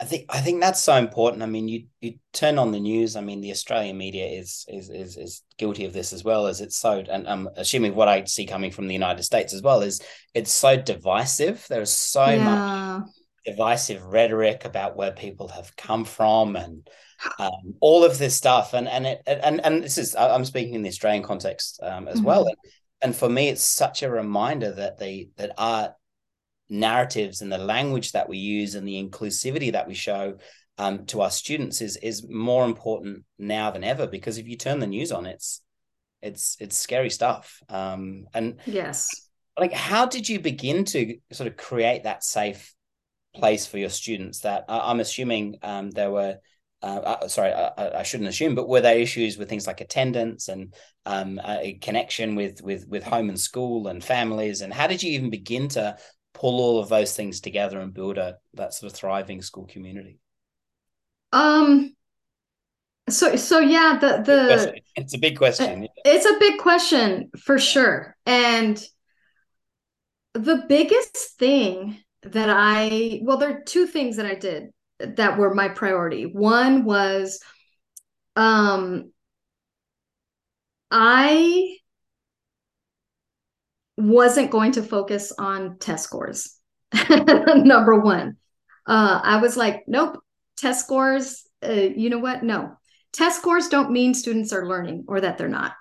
[0.00, 1.42] I think I think that's so important.
[1.42, 3.16] I mean, you you turn on the news.
[3.16, 6.60] I mean, the Australian media is is is, is guilty of this as well as
[6.60, 7.02] it's so.
[7.10, 10.00] And I'm assuming what I see coming from the United States as well is
[10.34, 11.66] it's so divisive.
[11.68, 12.44] There's so yeah.
[12.44, 13.08] much
[13.44, 16.88] divisive rhetoric about where people have come from and
[17.40, 18.74] um, all of this stuff.
[18.74, 22.18] And and it and and this is I'm speaking in the Australian context um, as
[22.18, 22.24] mm-hmm.
[22.24, 22.48] well.
[23.00, 25.92] And, for me, it's such a reminder that they that art
[26.68, 30.36] narratives and the language that we use and the inclusivity that we show
[30.76, 34.78] um, to our students is is more important now than ever because if you turn
[34.78, 35.62] the news on it's
[36.20, 37.62] it's it's scary stuff.
[37.68, 39.08] Um, and yes.
[39.58, 42.74] like how did you begin to sort of create that safe
[43.34, 46.38] place for your students that i'm assuming um, there were
[46.82, 50.46] uh, uh, sorry, I, I, shouldn't assume, but were there issues with things like attendance
[50.48, 50.74] and
[51.06, 54.60] um, a connection with with with home and school and families?
[54.60, 55.96] And how did you even begin to
[56.34, 60.20] pull all of those things together and build a that sort of thriving school community?
[61.32, 61.96] Um
[63.10, 65.88] so so yeah the the it's a big question yeah.
[66.04, 68.84] it's a big question for sure and
[70.34, 75.54] the biggest thing that i well there are two things that i did that were
[75.54, 77.40] my priority one was
[78.36, 79.12] um
[80.90, 81.78] i
[83.98, 86.56] wasn't going to focus on test scores.
[87.10, 88.36] Number one,
[88.86, 90.20] uh, I was like, nope,
[90.56, 92.44] test scores, uh, you know what?
[92.44, 92.78] No,
[93.12, 95.72] test scores don't mean students are learning or that they're not.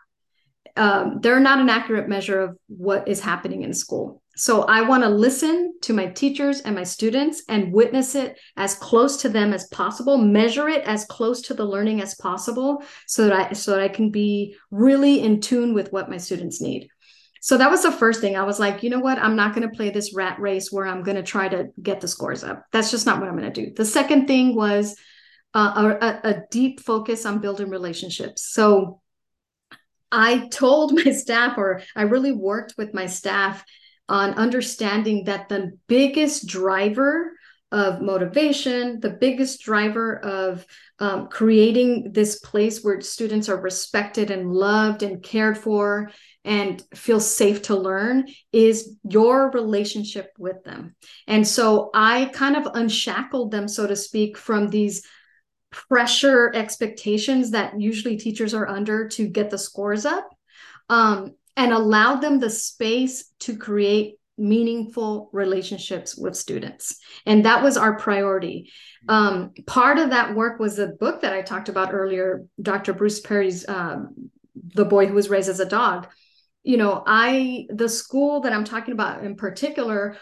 [0.75, 4.21] Um, they're not an accurate measure of what is happening in school.
[4.38, 8.76] So I want to listen to my teachers and my students and witness it as
[8.76, 13.26] close to them as possible, measure it as close to the learning as possible so
[13.26, 16.88] that I so that I can be really in tune with what my students need.
[17.41, 18.36] So that was the first thing.
[18.36, 19.17] I was like you know what?
[19.17, 22.00] I'm not going to play this rat race where i'm going to try to get
[22.00, 22.63] the scores up.
[22.71, 23.73] That's just not what i'm going to do.
[23.73, 24.95] The second thing was
[25.56, 28.43] uh, a, a deep focus on building relationships.
[28.54, 29.02] So
[30.12, 33.65] i told my staff or i really worked with my staff
[34.10, 37.34] on understanding that the biggest driver
[37.72, 40.65] of motivation, the biggest driver of
[41.00, 46.10] um, creating this place where students are respected and loved and cared for
[46.46, 50.96] and feel safe to learn is your relationship with them.
[51.28, 55.06] And so I kind of unshackled them, so to speak, from these
[55.72, 60.30] pressure expectations that usually teachers are under to get the scores up
[60.89, 67.00] um, and allowed them the space to create meaningful relationships with students.
[67.26, 68.72] And that was our priority.
[69.10, 72.93] Um, part of that work was a book that I talked about earlier, Dr.
[72.93, 74.30] Bruce Perry's um,
[74.76, 76.08] The Boy Who Was Raised as a Dog.
[76.63, 80.17] You know, I, the school that I'm talking about in particular,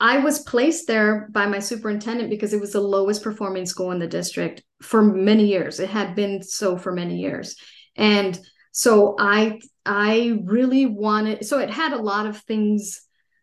[0.00, 4.00] I was placed there by my superintendent because it was the lowest performing school in
[4.00, 5.78] the district for many years.
[5.78, 7.54] It had been so for many years.
[7.96, 8.36] And
[8.72, 13.00] so I I really wanted so it had a lot of things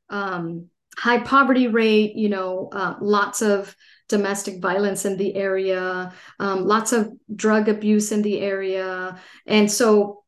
[0.10, 3.76] um, high poverty rate, you know, uh, lots of
[4.10, 9.20] domestic violence in the area, um, lots of drug abuse in the area.
[9.46, 10.24] And so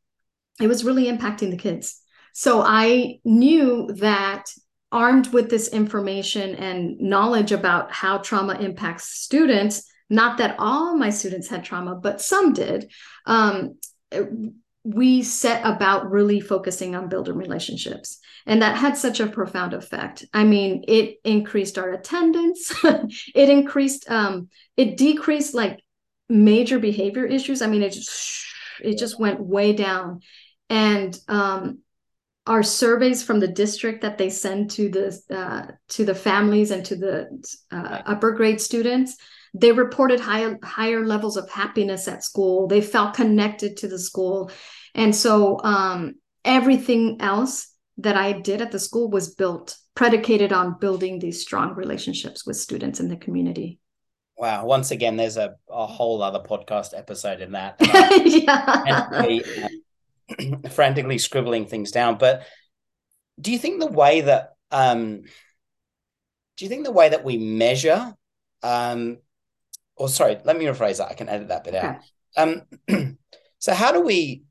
[0.61, 2.01] it was really impacting the kids.
[2.33, 4.45] So I knew that
[4.91, 11.09] armed with this information and knowledge about how trauma impacts students, not that all my
[11.09, 12.91] students had trauma, but some did,
[13.25, 13.77] um,
[14.83, 18.19] we set about really focusing on building relationships.
[18.45, 20.25] And that had such a profound effect.
[20.33, 25.83] I mean, it increased our attendance, it increased, um, it decreased like
[26.29, 27.61] major behavior issues.
[27.61, 28.45] I mean, it just,
[28.81, 30.21] it just went way down.
[30.69, 31.79] And um,
[32.47, 36.85] our surveys from the district that they send to the uh, to the families and
[36.85, 37.27] to the
[37.71, 39.17] uh, upper grade students.
[39.53, 42.67] They reported higher higher levels of happiness at school.
[42.67, 44.51] They felt connected to the school.
[44.95, 50.79] And so um, everything else that i did at the school was built predicated on
[50.79, 53.77] building these strong relationships with students in the community.
[54.37, 54.65] Wow.
[54.65, 57.75] Once again there's a, a whole other podcast episode in that.
[58.25, 59.67] Yeah
[60.71, 62.17] frantically scribbling things down.
[62.17, 62.45] But
[63.39, 65.21] do you think the way that um,
[66.57, 68.13] do you think the way that we measure
[68.61, 69.17] um,
[69.99, 71.11] or sorry, let me rephrase that.
[71.11, 71.87] I can edit that bit okay.
[71.87, 71.99] out.
[72.37, 73.17] Um,
[73.59, 74.43] so how do we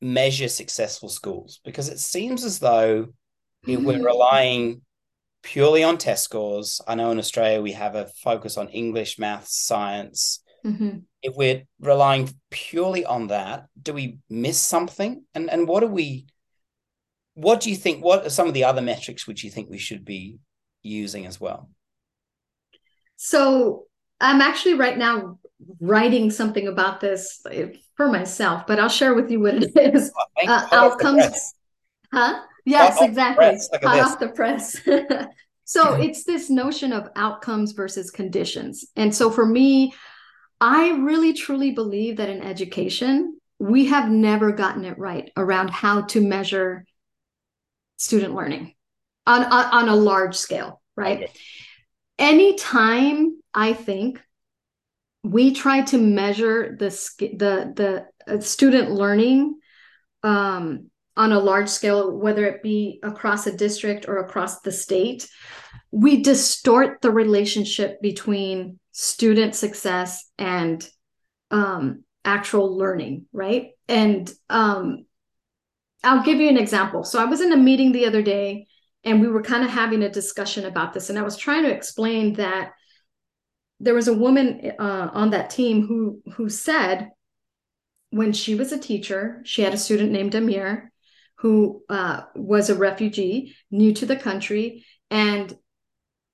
[0.00, 1.60] measure successful schools?
[1.64, 3.08] Because it seems as though
[3.66, 3.84] mm-hmm.
[3.84, 4.82] we're relying
[5.42, 6.80] purely on test scores.
[6.86, 10.42] I know in Australia we have a focus on English, maths, science.
[10.64, 15.24] Mm-hmm if we're relying purely on that, do we miss something?
[15.34, 16.26] And and what do we
[17.34, 19.78] what do you think what are some of the other metrics which you think we
[19.78, 20.38] should be
[20.82, 21.70] using as well?
[23.16, 23.84] So
[24.20, 25.38] I'm actually right now
[25.80, 27.44] writing something about this
[27.96, 30.10] for myself, but I'll share with you what it is.
[30.16, 31.54] Oh, uh, outcomes.
[32.12, 32.40] Huh?
[32.64, 33.58] Yes, hot exactly.
[33.82, 34.80] Hot off the press.
[35.64, 38.86] so it's this notion of outcomes versus conditions.
[38.96, 39.92] And so for me,
[40.60, 46.02] I really truly believe that in education, we have never gotten it right around how
[46.02, 46.84] to measure
[47.96, 48.74] student learning
[49.26, 51.24] on, on, on a large scale, right?
[51.24, 51.32] Okay.
[52.18, 54.20] Anytime I think
[55.22, 59.58] we try to measure the the the uh, student learning
[60.22, 65.28] um, on a large scale, whether it be across a district or across the state,
[65.90, 70.88] we distort the relationship between student success and
[71.50, 73.72] um, actual learning, right?
[73.86, 75.04] And um,
[76.02, 77.04] I'll give you an example.
[77.04, 78.66] So I was in a meeting the other day
[79.04, 81.10] and we were kind of having a discussion about this.
[81.10, 82.70] And I was trying to explain that
[83.78, 87.10] there was a woman uh, on that team who who said
[88.08, 90.89] when she was a teacher, she had a student named Amir
[91.40, 95.56] who uh, was a refugee, new to the country, and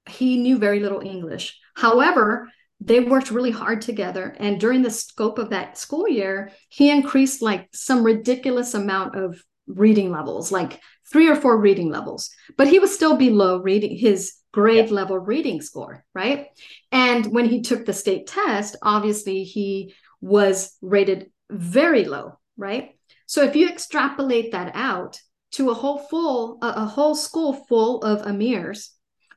[0.09, 1.59] he knew very little English.
[1.75, 2.49] However,
[2.81, 4.35] they worked really hard together.
[4.38, 9.42] And during the scope of that school year, he increased like some ridiculous amount of
[9.66, 14.35] reading levels, like three or four reading levels, but he was still below reading his
[14.53, 14.95] grade yeah.
[14.95, 16.49] level reading score, right?
[16.90, 22.96] And when he took the state test, obviously he was rated very low, right?
[23.27, 25.21] So if you extrapolate that out
[25.53, 28.91] to a whole full a, a whole school full of amirs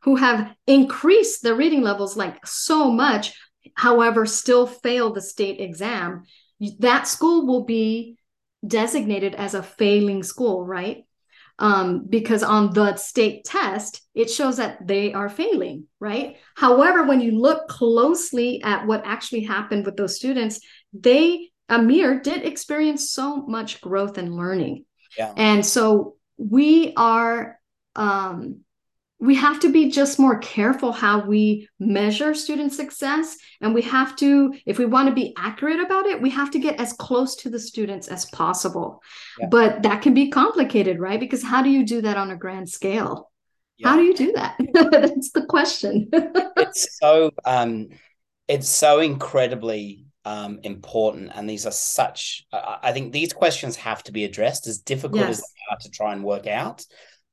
[0.04, 3.34] who have increased the reading levels like so much,
[3.75, 6.23] however, still fail the state exam,
[6.80, 8.17] that school will be
[8.65, 11.06] designated as a failing school, right?
[11.58, 16.38] Um, because on the state test, it shows that they are failing, right?
[16.56, 20.62] However, when you look closely at what actually happened with those students,
[20.93, 24.86] they, Amir did experience so much growth and learning.
[25.17, 25.34] Yeah.
[25.36, 27.60] And so we are
[27.95, 28.62] um,
[29.19, 34.15] we have to be just more careful how we measure student success and we have
[34.15, 37.35] to if we want to be accurate about it we have to get as close
[37.35, 39.04] to the students as possible
[39.39, 39.48] yeah.
[39.48, 42.69] but that can be complicated right because how do you do that on a grand
[42.69, 43.29] scale
[43.77, 43.89] yeah.
[43.89, 47.89] how do you do that that's the question it's so um
[48.48, 54.12] it's so incredibly um important and these are such i think these questions have to
[54.12, 55.30] be addressed as difficult yes.
[55.30, 56.86] as they are to try and work out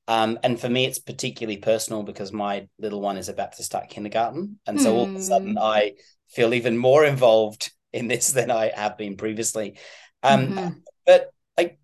[0.08, 3.88] Um, and for me, it's particularly personal because my little one is about to start
[3.88, 4.58] kindergarten.
[4.66, 4.96] And so mm.
[4.96, 5.58] all of a sudden, hmm.
[5.58, 5.94] I
[6.28, 9.78] feel even more involved in this than I have been previously.
[10.22, 10.68] Um, mm-hmm.
[11.06, 11.78] But like,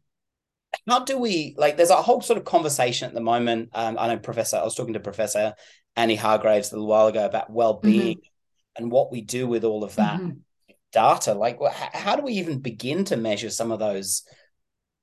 [0.88, 1.76] how do we like?
[1.76, 3.70] There's a whole sort of conversation at the moment.
[3.72, 4.56] Um, I know Professor.
[4.56, 5.54] I was talking to Professor
[5.96, 8.82] Andy Hargreaves a little while ago about well-being mm-hmm.
[8.82, 10.38] and what we do with all of that mm-hmm.
[10.92, 11.34] Data.
[11.34, 14.22] Like, how do we even begin to measure some of those?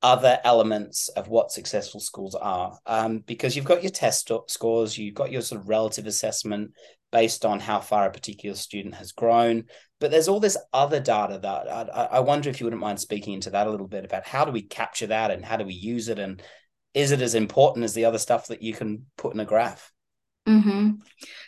[0.02, 5.14] other elements of what successful schools are um, because you've got your test scores you've
[5.14, 6.72] got your sort of relative assessment
[7.12, 9.66] based on how far a particular student has grown
[10.00, 13.34] but there's all this other data that I, I wonder if you wouldn't mind speaking
[13.34, 15.74] into that a little bit about how do we capture that and how do we
[15.74, 16.42] use it and
[16.94, 19.92] is it as important as the other stuff that you can put in a graph
[20.50, 20.92] Mm-hmm.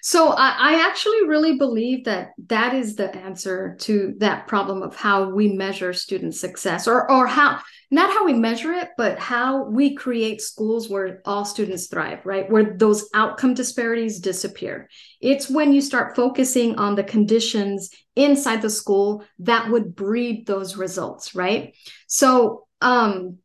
[0.04, 4.96] So I, I, actually really believe that that is the answer to that problem of
[4.96, 9.64] how we measure student success, or or how not how we measure it, but how
[9.64, 12.50] we create schools where all students thrive, right?
[12.50, 14.88] Where those outcome disparities disappear.
[15.20, 20.78] It's when you start focusing on the conditions inside the school that would breed those
[20.78, 21.76] results, right?
[22.06, 23.38] So um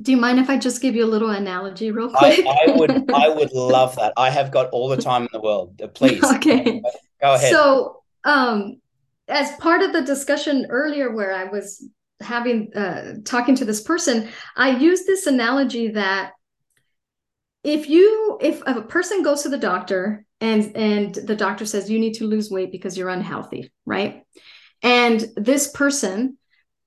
[0.00, 2.46] do you mind if I just give you a little analogy real quick?
[2.46, 4.12] I, I would I would love that.
[4.16, 5.80] I have got all the time in the world.
[5.82, 6.22] Uh, please.
[6.22, 6.82] Okay.
[7.20, 7.52] Go ahead.
[7.52, 8.80] So um
[9.26, 11.84] as part of the discussion earlier where I was
[12.20, 16.32] having uh talking to this person, I used this analogy that
[17.64, 21.98] if you if a person goes to the doctor and and the doctor says you
[21.98, 24.22] need to lose weight because you're unhealthy, right?
[24.80, 26.38] And this person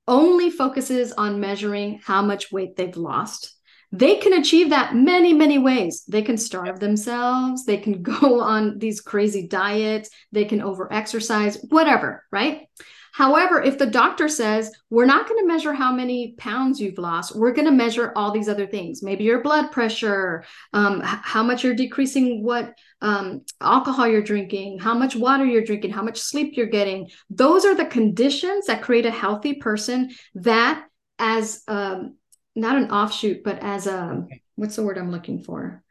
[0.07, 3.55] only focuses on measuring how much weight they've lost,
[3.91, 6.03] they can achieve that many, many ways.
[6.07, 11.57] They can starve themselves, they can go on these crazy diets, they can over exercise,
[11.69, 12.67] whatever, right?
[13.11, 17.35] However, if the doctor says, we're not going to measure how many pounds you've lost,
[17.35, 21.63] we're going to measure all these other things, maybe your blood pressure, um, how much
[21.63, 26.55] you're decreasing what um, alcohol you're drinking, how much water you're drinking, how much sleep
[26.55, 27.09] you're getting.
[27.29, 30.85] Those are the conditions that create a healthy person that,
[31.19, 32.15] as um,
[32.55, 35.83] not an offshoot, but as a what's the word I'm looking for?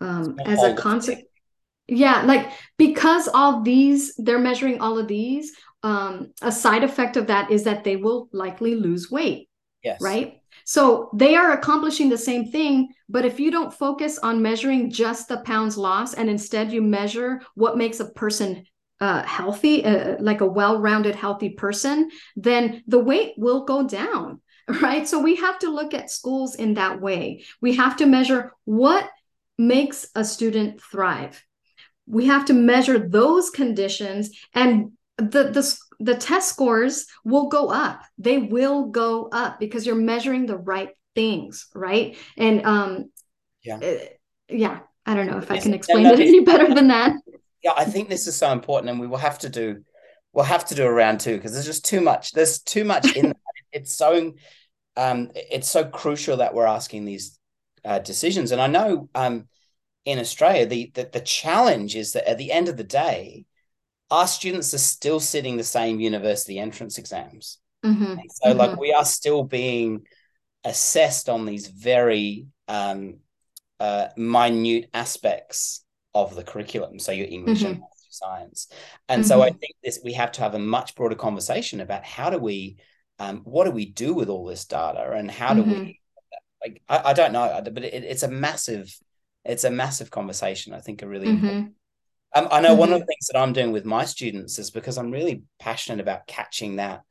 [0.00, 1.22] Um, as a concept.
[1.88, 7.28] Yeah, like because all these, they're measuring all of these, um, a side effect of
[7.28, 9.48] that is that they will likely lose weight.
[9.82, 10.00] Yes.
[10.00, 10.40] Right.
[10.64, 12.88] So they are accomplishing the same thing.
[13.08, 17.40] But if you don't focus on measuring just the pounds lost and instead you measure
[17.54, 18.64] what makes a person
[19.00, 24.40] uh, healthy, uh, like a well rounded, healthy person, then the weight will go down.
[24.82, 25.08] Right.
[25.08, 27.42] So we have to look at schools in that way.
[27.62, 29.08] We have to measure what
[29.56, 31.42] makes a student thrive.
[32.08, 38.02] We have to measure those conditions and the the the test scores will go up.
[38.18, 42.16] They will go up because you're measuring the right things, right?
[42.36, 43.10] And um
[43.62, 43.78] yeah.
[43.78, 43.98] Uh,
[44.48, 47.16] yeah, I don't know if I can explain it any better than that.
[47.62, 49.84] Yeah, I think this is so important and we will have to do
[50.32, 53.16] we'll have to do a round two because there's just too much there's too much
[53.16, 53.34] in
[53.72, 54.32] it's so
[54.96, 57.38] um it's so crucial that we're asking these
[57.84, 59.48] uh, decisions and I know um
[60.08, 63.44] in Australia the, the the challenge is that at the end of the day
[64.10, 67.58] our students are still sitting the same university entrance exams.
[67.84, 68.14] Mm-hmm.
[68.30, 68.58] so, mm-hmm.
[68.58, 70.06] like, we are still being
[70.64, 73.18] assessed on these very um,
[73.78, 75.84] uh, minute aspects
[76.14, 76.98] of the curriculum.
[76.98, 77.74] So, your English mm-hmm.
[77.74, 78.68] and science.
[79.08, 79.58] And so, I mm-hmm.
[79.58, 82.78] think this we have to have a much broader conversation about how do we,
[83.18, 85.90] um, what do we do with all this data, and how do we, mm-hmm.
[86.64, 88.92] like, I, I don't know, but it, it's a massive,
[89.48, 90.72] it's a massive conversation.
[90.72, 91.46] I think a really mm-hmm.
[91.46, 91.74] important
[92.34, 92.78] um, I know mm-hmm.
[92.78, 93.00] one of mm-hmm.
[93.00, 96.76] the things that I'm doing with my students is because I'm really passionate about catching
[96.76, 97.02] that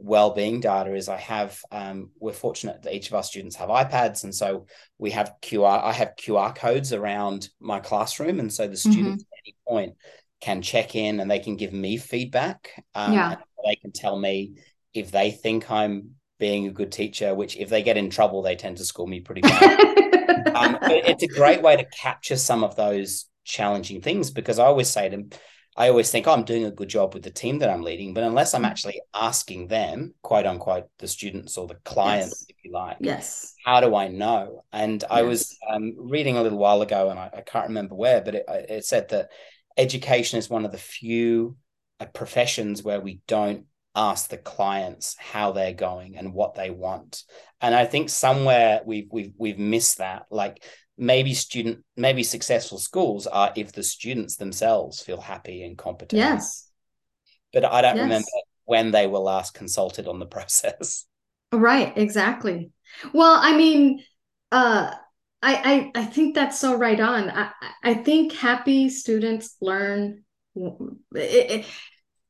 [0.00, 4.24] well-being data is I have um, we're fortunate that each of our students have iPads
[4.24, 4.66] and so
[4.98, 8.92] we have QR I have QR codes around my classroom and so the mm-hmm.
[8.92, 9.32] students mm-hmm.
[9.32, 9.96] at any point
[10.40, 13.36] can check in and they can give me feedback um, yeah.
[13.66, 14.54] they can tell me
[14.94, 18.56] if they think I'm being a good teacher which if they get in trouble they
[18.56, 19.98] tend to school me pretty bad
[20.54, 24.88] um, it's a great way to capture some of those challenging things because I always
[24.88, 25.30] say to them,
[25.76, 28.12] I always think oh, I'm doing a good job with the team that I'm leading,
[28.12, 28.68] but unless I'm mm.
[28.68, 32.56] actually asking them, quote unquote, the students or the clients, yes.
[32.56, 34.64] if you like, yes, how do I know?
[34.72, 35.10] And yes.
[35.10, 38.34] I was um, reading a little while ago, and I, I can't remember where, but
[38.34, 39.30] it, it, said that
[39.76, 41.56] education is one of the few
[42.00, 43.66] uh, professions where we don't
[43.98, 47.24] ask the clients how they're going and what they want.
[47.60, 50.26] And I think somewhere we've we've we've missed that.
[50.30, 50.62] Like
[50.98, 56.68] maybe student maybe successful schools are if the students themselves feel happy and competent yes
[57.52, 58.02] but i don't yes.
[58.02, 58.26] remember
[58.64, 61.04] when they were last consulted on the process
[61.52, 62.72] right exactly
[63.14, 64.02] well i mean
[64.50, 64.92] uh
[65.40, 67.30] I, I I think that's so right on.
[67.30, 67.52] I
[67.84, 70.24] I think happy students learn.
[70.56, 71.66] It, it,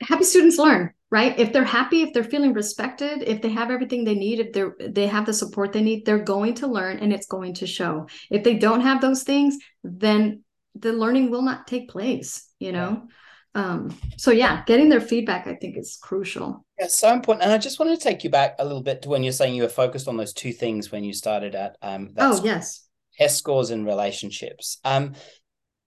[0.02, 1.38] happy students learn, right?
[1.38, 4.74] If they're happy, if they're feeling respected, if they have everything they need, if they're
[4.78, 8.06] they have the support they need, they're going to learn, and it's going to show.
[8.30, 10.42] If they don't have those things, then
[10.74, 12.48] the learning will not take place.
[12.58, 13.08] You know.
[13.54, 16.64] Um, so yeah, getting their feedback, I think, is crucial.
[16.78, 17.44] Yeah, so important.
[17.44, 19.54] And I just want to take you back a little bit to when you're saying
[19.54, 22.10] you were focused on those two things when you started at um.
[22.18, 22.88] oh yes
[23.18, 24.78] test scores and relationships.
[24.84, 25.14] Um,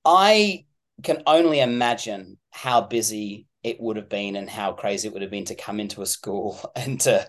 [0.06, 0.66] I
[1.04, 5.32] can only imagine how busy it would have been and how crazy it would have
[5.32, 7.28] been to come into a school and to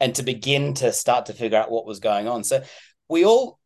[0.00, 2.44] and to begin to start to figure out what was going on.
[2.44, 2.62] So
[3.08, 3.58] we all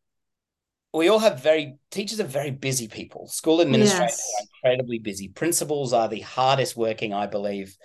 [0.94, 3.28] we all have very teachers are very busy people.
[3.28, 4.32] School administrators yes.
[4.34, 5.28] are incredibly busy.
[5.28, 7.76] Principals are the hardest working, I believe,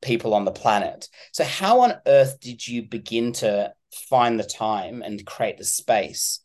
[0.00, 1.08] people on the planet.
[1.32, 3.72] So how on earth did you begin to
[4.08, 6.40] find the time and create the space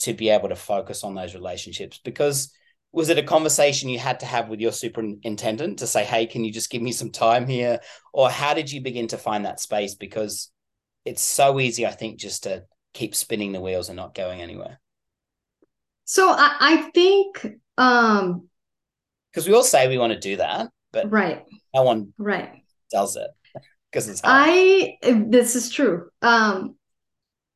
[0.00, 2.52] to be able to focus on those relationships because
[2.92, 6.44] was it a conversation you had to have with your superintendent to say hey can
[6.44, 7.80] you just give me some time here?
[8.12, 9.94] Or how did you begin to find that space?
[9.94, 10.50] Because
[11.08, 14.80] it's so easy i think just to keep spinning the wheels and not going anywhere.
[16.04, 18.48] So i, I think um
[19.30, 21.44] because we all say we want to do that but right.
[21.74, 22.62] no one right.
[22.90, 23.30] does it
[23.90, 24.48] because it's hard.
[24.48, 26.08] i this is true.
[26.22, 26.76] Um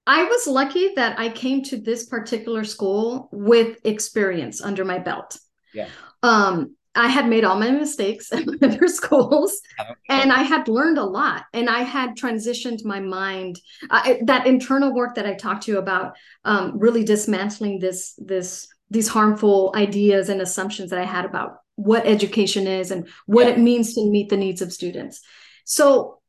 [0.07, 5.39] I was lucky that I came to this particular school with experience under my belt.
[5.73, 5.89] Yeah.
[6.23, 9.61] Um, I had made all my mistakes at other schools,
[10.09, 11.45] and I had learned a lot.
[11.53, 13.59] And I had transitioned my mind.
[13.91, 18.69] Uh, that internal work that I talked to you about, um, really dismantling this this
[18.91, 23.55] these harmful ideas and assumptions that I had about what education is and what yeah.
[23.55, 25.23] it means to meet the needs of students.
[25.65, 26.21] So,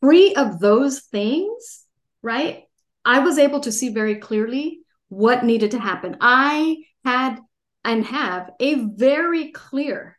[0.00, 1.84] free of those things,
[2.22, 2.64] right?
[3.04, 6.16] I was able to see very clearly what needed to happen.
[6.20, 7.38] I had
[7.84, 10.18] and have a very clear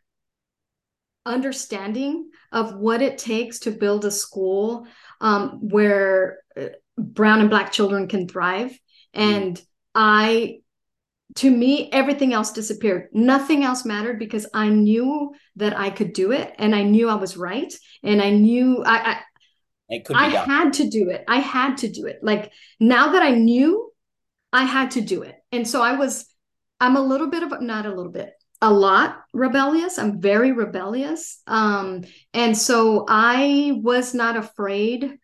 [1.24, 4.86] understanding of what it takes to build a school
[5.20, 6.66] um, where uh,
[6.98, 8.76] brown and black children can thrive.
[9.14, 9.64] And mm.
[9.94, 10.58] I,
[11.36, 13.08] to me, everything else disappeared.
[13.12, 17.14] Nothing else mattered because I knew that I could do it and I knew I
[17.14, 17.72] was right.
[18.02, 19.20] And I knew I, I
[19.88, 20.48] it could I done.
[20.48, 21.24] had to do it.
[21.28, 22.20] I had to do it.
[22.22, 23.92] Like now that I knew,
[24.52, 25.34] I had to do it.
[25.50, 26.26] And so I was,
[26.80, 29.98] I'm a little bit of, not a little bit, a lot rebellious.
[29.98, 31.40] I'm very rebellious.
[31.46, 35.18] Um, and so I was not afraid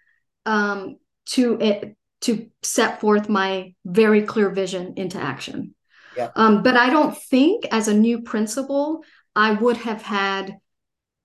[0.46, 0.96] um,
[1.26, 5.74] to it, to set forth my very clear vision into action.
[6.16, 6.30] Yeah.
[6.34, 9.04] Um, but I don't think as a new principal,
[9.36, 10.56] I would have had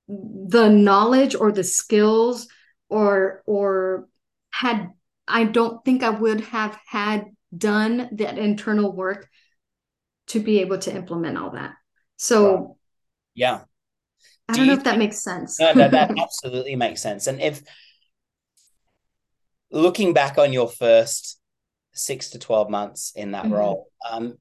[0.08, 2.48] the knowledge or the skills
[2.94, 4.08] or or
[4.52, 4.92] had
[5.28, 7.26] I don't think I would have had
[7.56, 9.28] done that internal work
[10.28, 11.74] to be able to implement all that.
[12.18, 12.78] So
[13.34, 13.62] yeah.
[14.48, 15.60] I Do don't know if that makes sense.
[15.60, 17.28] no, no, that absolutely makes sense.
[17.28, 17.62] And if
[19.72, 21.40] looking back on your first
[21.94, 23.54] six to 12 months in that mm-hmm.
[23.54, 24.36] role, um,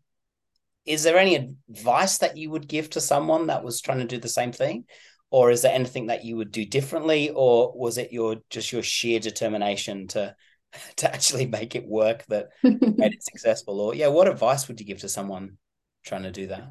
[0.84, 4.18] is there any advice that you would give to someone that was trying to do
[4.18, 4.84] the same thing?
[5.32, 8.82] Or is there anything that you would do differently or was it your just your
[8.82, 10.36] sheer determination to
[10.96, 13.80] to actually make it work that made it successful?
[13.80, 15.56] Or yeah what advice would you give to someone
[16.04, 16.70] trying to do that?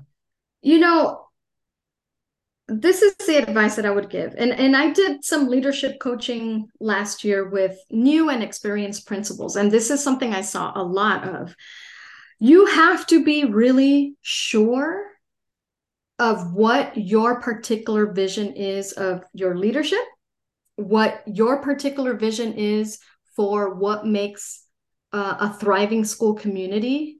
[0.61, 1.25] You know
[2.67, 4.33] this is the advice that i would give.
[4.37, 9.69] And and i did some leadership coaching last year with new and experienced principals and
[9.69, 11.55] this is something i saw a lot of.
[12.39, 15.10] You have to be really sure
[16.21, 20.03] of what your particular vision is of your leadership,
[20.75, 22.99] what your particular vision is
[23.35, 24.63] for what makes
[25.13, 27.17] uh, a thriving school community.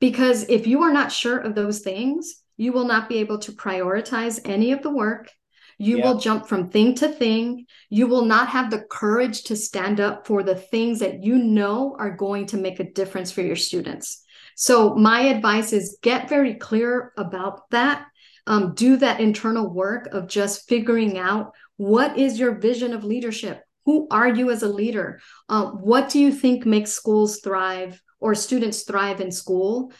[0.00, 3.52] Because if you are not sure of those things, you will not be able to
[3.52, 5.30] prioritize any of the work.
[5.76, 6.04] You yeah.
[6.06, 7.66] will jump from thing to thing.
[7.90, 11.96] You will not have the courage to stand up for the things that you know
[11.98, 14.24] are going to make a difference for your students.
[14.56, 18.07] So, my advice is get very clear about that
[18.48, 23.62] um, do that internal work of just figuring out what is your vision of leadership?
[23.84, 25.20] Who are you as a leader?
[25.48, 29.92] Uh, what do you think makes schools thrive or students thrive in school?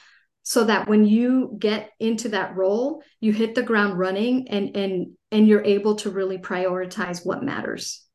[0.42, 5.08] So that when you get into that role you hit the ground running and and
[5.30, 8.06] and you're able to really prioritize what matters.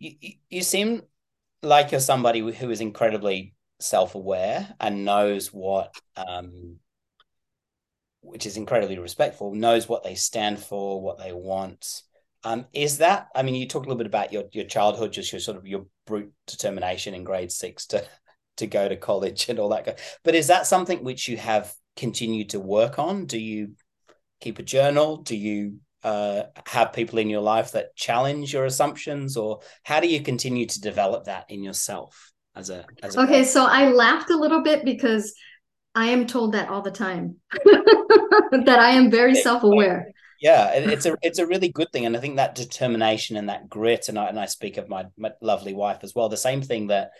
[0.00, 0.14] You,
[0.48, 1.02] you seem
[1.62, 6.78] like you're somebody who is incredibly self-aware and knows what um,
[8.22, 12.02] which is incredibly respectful, knows what they stand for, what they want.
[12.44, 13.28] Um, is that?
[13.34, 15.66] I mean, you talked a little bit about your your childhood, just your sort of
[15.66, 18.04] your brute determination in grade six to
[18.56, 20.00] to go to college and all that.
[20.22, 23.26] But is that something which you have continued to work on?
[23.26, 23.72] Do you
[24.40, 25.18] keep a journal?
[25.18, 30.08] Do you uh, have people in your life that challenge your assumptions, or how do
[30.08, 32.86] you continue to develop that in yourself as a?
[33.02, 35.34] As a okay, so I laughed a little bit because
[35.94, 40.12] I am told that all the time that I am very self-aware.
[40.40, 43.68] Yeah, it's a it's a really good thing, and I think that determination and that
[43.68, 46.30] grit, and I and I speak of my, my lovely wife as well.
[46.30, 47.10] The same thing that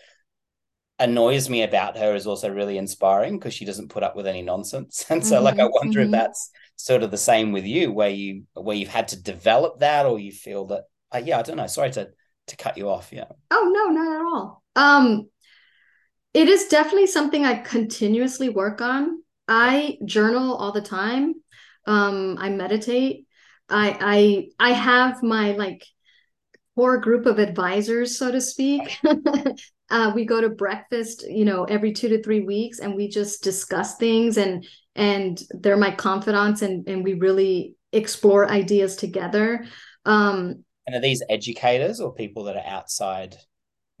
[0.97, 4.41] annoys me about her is also really inspiring because she doesn't put up with any
[4.41, 6.05] nonsense, and so mm-hmm, like I wonder mm-hmm.
[6.05, 9.79] if that's sort of the same with you, where you where you've had to develop
[9.79, 11.67] that, or you feel that uh, yeah, I don't know.
[11.67, 12.09] Sorry to
[12.47, 13.09] to cut you off.
[13.11, 13.25] Yeah.
[13.51, 14.63] Oh no, not at all.
[14.75, 15.29] Um,
[16.33, 19.21] it is definitely something I continuously work on.
[19.47, 21.35] I journal all the time.
[21.85, 23.25] Um, I meditate.
[23.69, 25.85] I I I have my like
[26.75, 28.97] core group of advisors, so to speak.
[29.89, 33.43] uh, we go to breakfast, you know, every two to three weeks, and we just
[33.43, 34.65] discuss things, and
[34.95, 39.65] and they're my confidants, and and we really explore ideas together.
[40.05, 43.35] Um, and are these educators or people that are outside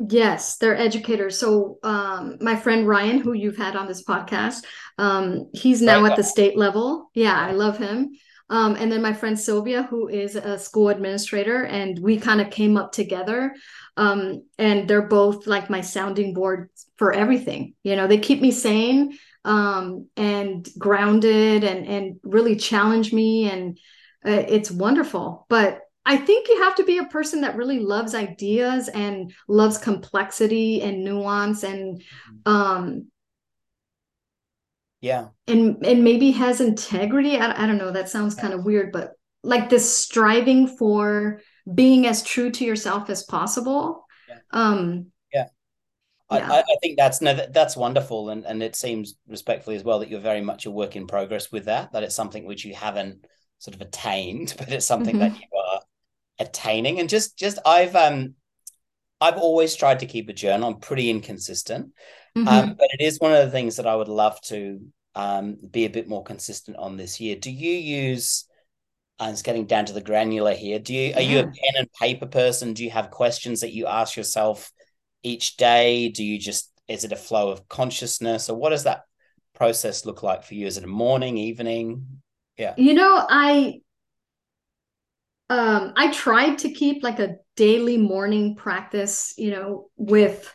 [0.09, 1.37] Yes, they're educators.
[1.37, 4.65] So um, my friend Ryan, who you've had on this podcast,
[4.97, 6.11] um, he's now right.
[6.11, 7.11] at the state level.
[7.13, 8.11] Yeah, I love him.
[8.49, 12.49] Um, and then my friend Sylvia, who is a school administrator, and we kind of
[12.49, 13.55] came up together.
[13.95, 17.75] Um, and they're both like my sounding board for everything.
[17.83, 23.77] You know, they keep me sane um, and grounded, and and really challenge me, and
[24.25, 25.45] uh, it's wonderful.
[25.47, 29.77] But I think you have to be a person that really loves ideas and loves
[29.77, 32.51] complexity and nuance and mm-hmm.
[32.51, 33.07] um
[34.99, 38.91] yeah and and maybe has integrity I, I don't know that sounds kind of weird
[38.91, 41.41] but like this striving for
[41.71, 44.37] being as true to yourself as possible yeah.
[44.51, 45.47] um yeah,
[46.31, 46.51] yeah.
[46.51, 50.09] I, I think that's no that's wonderful and and it seems respectfully as well that
[50.09, 53.25] you're very much a work in progress with that that it's something which you haven't
[53.59, 55.33] sort of attained but it's something mm-hmm.
[55.33, 55.81] that you are
[56.41, 56.99] attaining.
[56.99, 58.35] And just just i've um
[59.19, 60.69] i've always tried to keep a journal.
[60.69, 61.91] I'm pretty inconsistent.
[62.37, 62.47] Mm-hmm.
[62.47, 64.79] um but it is one of the things that i would love to
[65.15, 67.35] um be a bit more consistent on this year.
[67.35, 68.45] Do you use
[69.21, 70.79] uh, it's getting down to the granular here.
[70.79, 71.29] Do you are yeah.
[71.29, 72.73] you a pen and paper person?
[72.73, 74.71] Do you have questions that you ask yourself
[75.21, 76.09] each day?
[76.09, 78.49] Do you just is it a flow of consciousness?
[78.49, 79.03] Or what does that
[79.53, 80.65] process look like for you?
[80.65, 82.21] Is it a morning evening?
[82.57, 82.73] Yeah.
[82.77, 83.81] You know i
[85.51, 90.49] um, I tried to keep like a daily morning practice, you know, with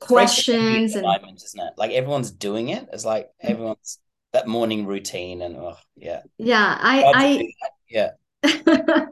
[0.00, 1.74] questions and isn't it?
[1.76, 2.88] Like everyone's doing it.
[2.90, 3.98] It's like everyone's
[4.32, 6.22] that morning routine and oh yeah.
[6.38, 7.52] Yeah, I I
[7.90, 8.10] yeah.
[8.42, 9.06] I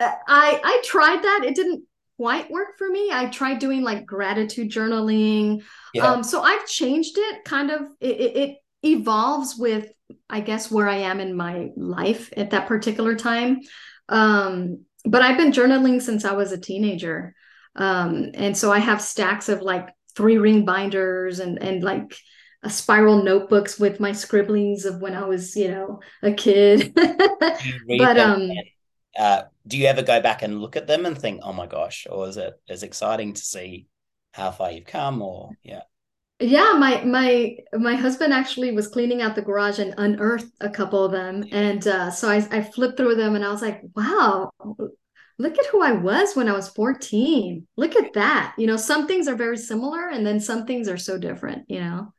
[0.00, 1.42] I tried that.
[1.44, 1.84] It didn't
[2.16, 3.10] quite work for me.
[3.12, 5.64] I tried doing like gratitude journaling.
[5.92, 6.06] Yeah.
[6.06, 9.92] Um, so I've changed it kind of it, it, it evolves with
[10.30, 13.60] I guess where I am in my life at that particular time.
[14.12, 17.34] Um, but I've been journaling since I was a teenager.
[17.74, 22.14] Um, and so I have stacks of like three ring binders and and like
[22.62, 26.92] a spiral notebooks with my scribblings of when I was, you know, a kid.
[26.94, 28.50] but um
[29.18, 32.06] uh, do you ever go back and look at them and think, oh my gosh,
[32.10, 33.86] or is it as exciting to see
[34.32, 35.82] how far you've come or yeah?
[36.42, 41.04] Yeah my my my husband actually was cleaning out the garage and unearthed a couple
[41.04, 41.44] of them.
[41.52, 44.50] And uh, so I, I flipped through them and i was like wow
[45.38, 48.54] look at who i was when i was 14 look at that.
[48.58, 51.80] You know some things are very similar and then some things are so different you
[51.80, 52.12] know?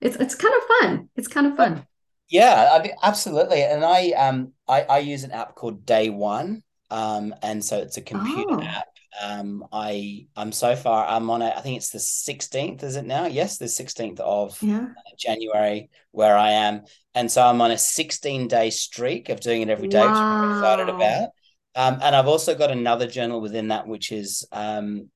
[0.00, 1.08] It's it's kind of fun.
[1.16, 1.86] It's kind of fun.
[2.28, 3.62] Yeah I mean, absolutely.
[3.62, 7.96] And i um I, I use an app called day one um and so it's
[7.96, 8.62] a computer oh.
[8.62, 8.88] app
[9.20, 11.52] um, I I'm so far I'm on it.
[11.56, 13.26] I think it's the 16th, is it now?
[13.26, 14.88] Yes, the 16th of yeah.
[15.18, 16.82] January where I am,
[17.14, 20.08] and so I'm on a 16 day streak of doing it every day, wow.
[20.08, 21.28] which I'm excited about.
[21.74, 25.10] Um, and I've also got another journal within that, which is um,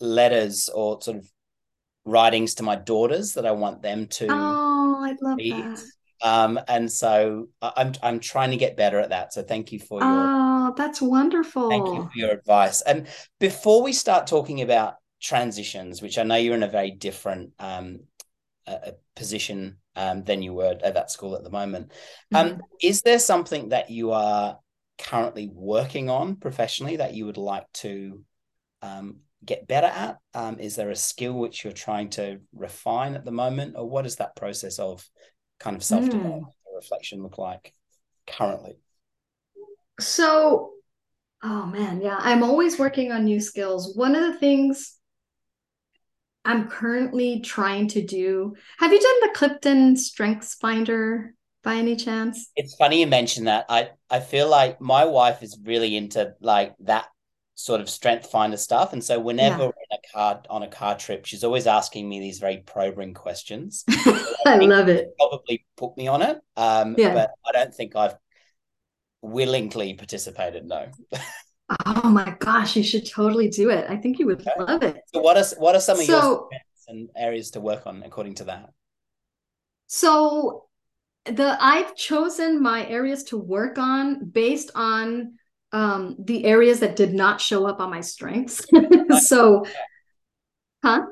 [0.00, 1.28] letters or sort of
[2.04, 4.26] writings to my daughters that I want them to.
[4.30, 5.54] Oh, I love read.
[5.54, 5.82] that.
[6.22, 9.32] Um, and so I'm I'm trying to get better at that.
[9.32, 10.41] So thank you for your Oh,
[10.76, 11.70] that's wonderful.
[11.70, 12.82] Thank you for your advice.
[12.82, 13.06] And
[13.38, 18.00] before we start talking about transitions, which I know you're in a very different um,
[18.66, 21.92] uh, position um, than you were at that school at the moment,
[22.34, 22.60] um, mm-hmm.
[22.82, 24.58] is there something that you are
[24.98, 28.24] currently working on professionally that you would like to
[28.82, 30.18] um, get better at?
[30.34, 34.06] Um, is there a skill which you're trying to refine at the moment, or what
[34.06, 35.08] is that process of
[35.58, 36.76] kind of self development mm.
[36.76, 37.72] reflection look like
[38.26, 38.76] currently?
[40.00, 40.72] So,
[41.42, 43.96] oh man, yeah, I'm always working on new skills.
[43.96, 44.98] One of the things
[46.44, 48.54] I'm currently trying to do.
[48.78, 52.50] Have you done the Clifton Strengths Finder by any chance?
[52.56, 53.66] It's funny you mention that.
[53.68, 57.06] I I feel like my wife is really into like that
[57.54, 59.66] sort of strength finder stuff, and so whenever yeah.
[59.66, 63.14] we're in a car on a car trip, she's always asking me these very probing
[63.14, 63.84] questions.
[63.88, 65.14] I, I love it.
[65.18, 66.40] Probably put me on it.
[66.56, 67.14] Um, yeah.
[67.14, 68.16] but I don't think I've
[69.22, 70.66] willingly participated.
[70.66, 70.88] No.
[71.86, 73.86] Oh my gosh, you should totally do it.
[73.88, 74.50] I think you would okay.
[74.58, 74.98] love it.
[75.14, 78.34] So what are what are some of so, your and areas to work on according
[78.36, 78.70] to that?
[79.86, 80.66] So
[81.24, 85.34] the I've chosen my areas to work on based on
[85.72, 88.66] um the areas that did not show up on my strengths.
[89.26, 89.64] so
[90.84, 91.02] huh?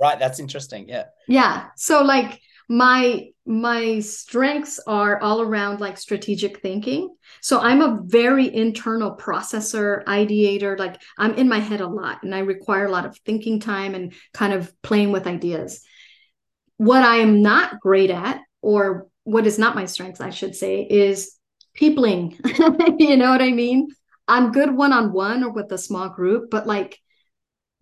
[0.00, 0.88] Right, that's interesting.
[0.88, 1.06] Yeah.
[1.26, 1.66] Yeah.
[1.76, 7.14] So like my my strengths are all around like strategic thinking.
[7.40, 12.34] So i'm a very internal processor ideator like i'm in my head a lot and
[12.34, 15.82] i require a lot of thinking time and kind of playing with ideas.
[16.76, 20.82] What i am not great at or what is not my strength i should say
[20.82, 21.34] is
[21.74, 22.38] peopling.
[22.98, 23.88] You know what i mean?
[24.26, 26.98] I'm good one-on-one or with a small group but like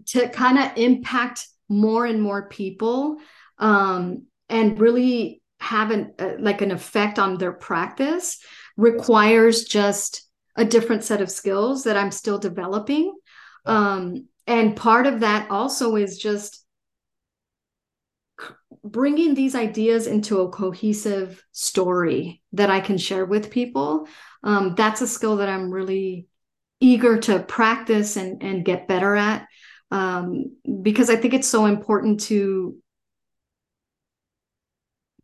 [0.06, 3.16] to kind of impact more and more people
[3.58, 8.38] um and really have an uh, like an effect on their practice
[8.76, 13.14] requires just a different set of skills that I'm still developing.
[13.64, 16.64] Um, and part of that also is just
[18.84, 24.06] bringing these ideas into a cohesive story that I can share with people.
[24.42, 26.28] Um, that's a skill that I'm really
[26.80, 29.46] eager to practice and, and get better at
[29.90, 32.76] um, because I think it's so important to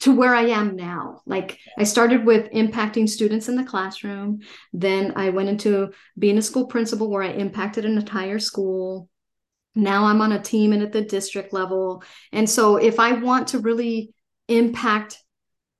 [0.03, 1.23] to where I am now.
[1.27, 4.41] Like I started with impacting students in the classroom.
[4.73, 9.09] Then I went into being a school principal where I impacted an entire school.
[9.77, 12.03] Now I'm on a team and at the district level.
[12.33, 14.13] And so if I want to really
[14.49, 15.19] impact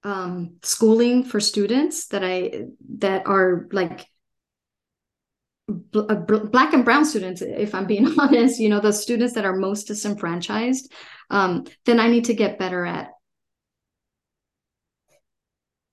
[0.05, 2.67] um, schooling for students that I
[2.99, 4.07] that are like
[5.95, 9.55] uh, black and brown students if i'm being honest you know the students that are
[9.55, 10.93] most disenfranchised
[11.31, 13.11] um, then i need to get better at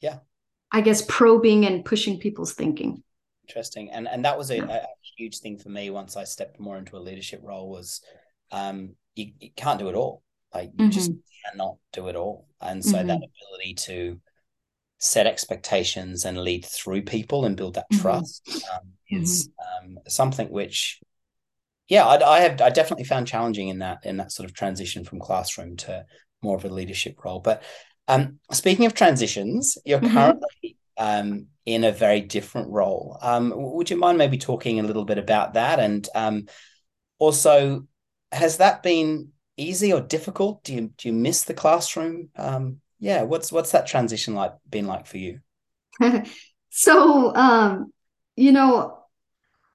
[0.02, 0.18] yeah
[0.72, 3.04] i guess probing and pushing people's thinking
[3.48, 4.66] interesting and and that was a, yeah.
[4.66, 4.86] a
[5.18, 8.02] huge thing for me once i stepped more into a leadership role was
[8.52, 10.22] um you, you can't do it all
[10.54, 10.90] like you mm-hmm.
[10.92, 11.12] just
[11.46, 13.08] cannot do it all and so mm-hmm.
[13.08, 14.20] that ability to
[15.00, 18.02] set expectations and lead through people and build that mm-hmm.
[18.02, 19.98] trust um, is mm-hmm.
[19.98, 21.00] um, something which
[21.88, 25.04] yeah I, I, have i definitely found challenging in that in that sort of transition
[25.04, 26.06] from classroom to
[26.42, 27.64] more of a leadership role but
[28.10, 30.14] um, speaking of transitions, you're mm-hmm.
[30.14, 33.20] currently um, in a very different role.
[33.22, 35.80] Um, would you mind maybe talking a little bit about that?
[35.80, 36.48] And um,
[37.20, 37.86] also,
[38.32, 40.64] has that been easy or difficult?
[40.64, 42.30] Do you do you miss the classroom?
[42.36, 45.42] Um, yeah, what's what's that transition like been like for you?
[46.72, 47.94] so, um,
[48.36, 49.04] you know,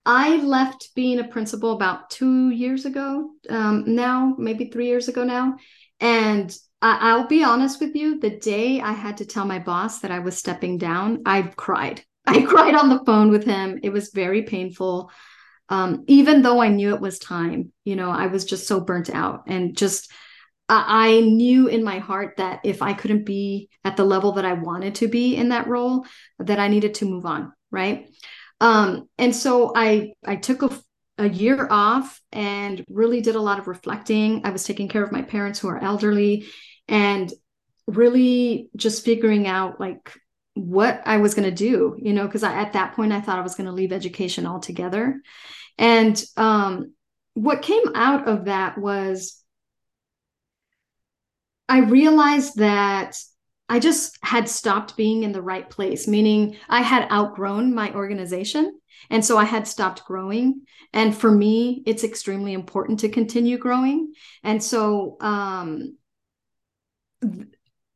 [0.05, 3.31] I left being a principal about two years ago.
[3.49, 5.57] now, maybe three years ago now,
[6.01, 6.55] and
[6.85, 8.21] I- will be honest with you.
[8.21, 12.05] The day I had to tell my boss that I was stepping down, I cried.
[12.27, 13.81] I cried on the phone with him.
[13.83, 15.11] It was very painful.
[15.71, 19.09] Um, even though I knew it was time, you know, I was just so burnt
[19.09, 20.13] out and just
[20.69, 24.55] I knew in my heart that if I couldn't be at the level that I
[24.55, 26.07] wanted to be in that role,
[26.39, 28.09] that I needed to move on, right?
[28.61, 30.71] Um, and so I I took a,
[31.19, 34.43] a year off and really did a lot of reflecting.
[34.45, 36.47] I was taking care of my parents who are elderly,
[36.89, 37.33] and
[37.87, 40.13] really just figuring out like
[40.55, 43.43] what I was going to do, you know, because at that point I thought I
[43.43, 45.21] was going to leave education altogether.
[45.79, 46.93] And um,
[47.35, 49.43] what came out of that was
[51.69, 53.17] I realized that
[53.69, 58.79] I just had stopped being in the right place, meaning I had outgrown my organization.
[59.11, 60.63] And so I had stopped growing.
[60.93, 64.13] And for me, it's extremely important to continue growing.
[64.43, 65.97] And so um,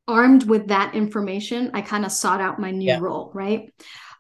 [0.07, 2.99] armed with that information, I kind of sought out my new yeah.
[2.99, 3.73] role, right?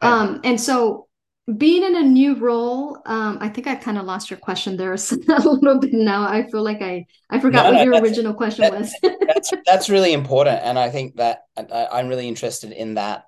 [0.02, 0.12] right?
[0.12, 1.09] Um, and so
[1.56, 4.92] being in a new role, um, I think I kind of lost your question there
[5.28, 6.24] a little bit now.
[6.24, 8.94] I feel like I I forgot no, what your original question that, was.
[9.02, 13.24] that's that's really important, and I think that I, am really interested in that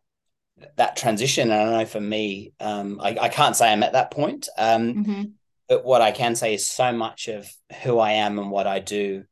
[0.76, 1.50] that transition.
[1.50, 4.48] And i don't know for me, um, I, I can't say I'm at that point,
[4.58, 5.22] um, mm-hmm.
[5.68, 7.50] but what I can say is so much of
[7.82, 9.24] who I am and what I do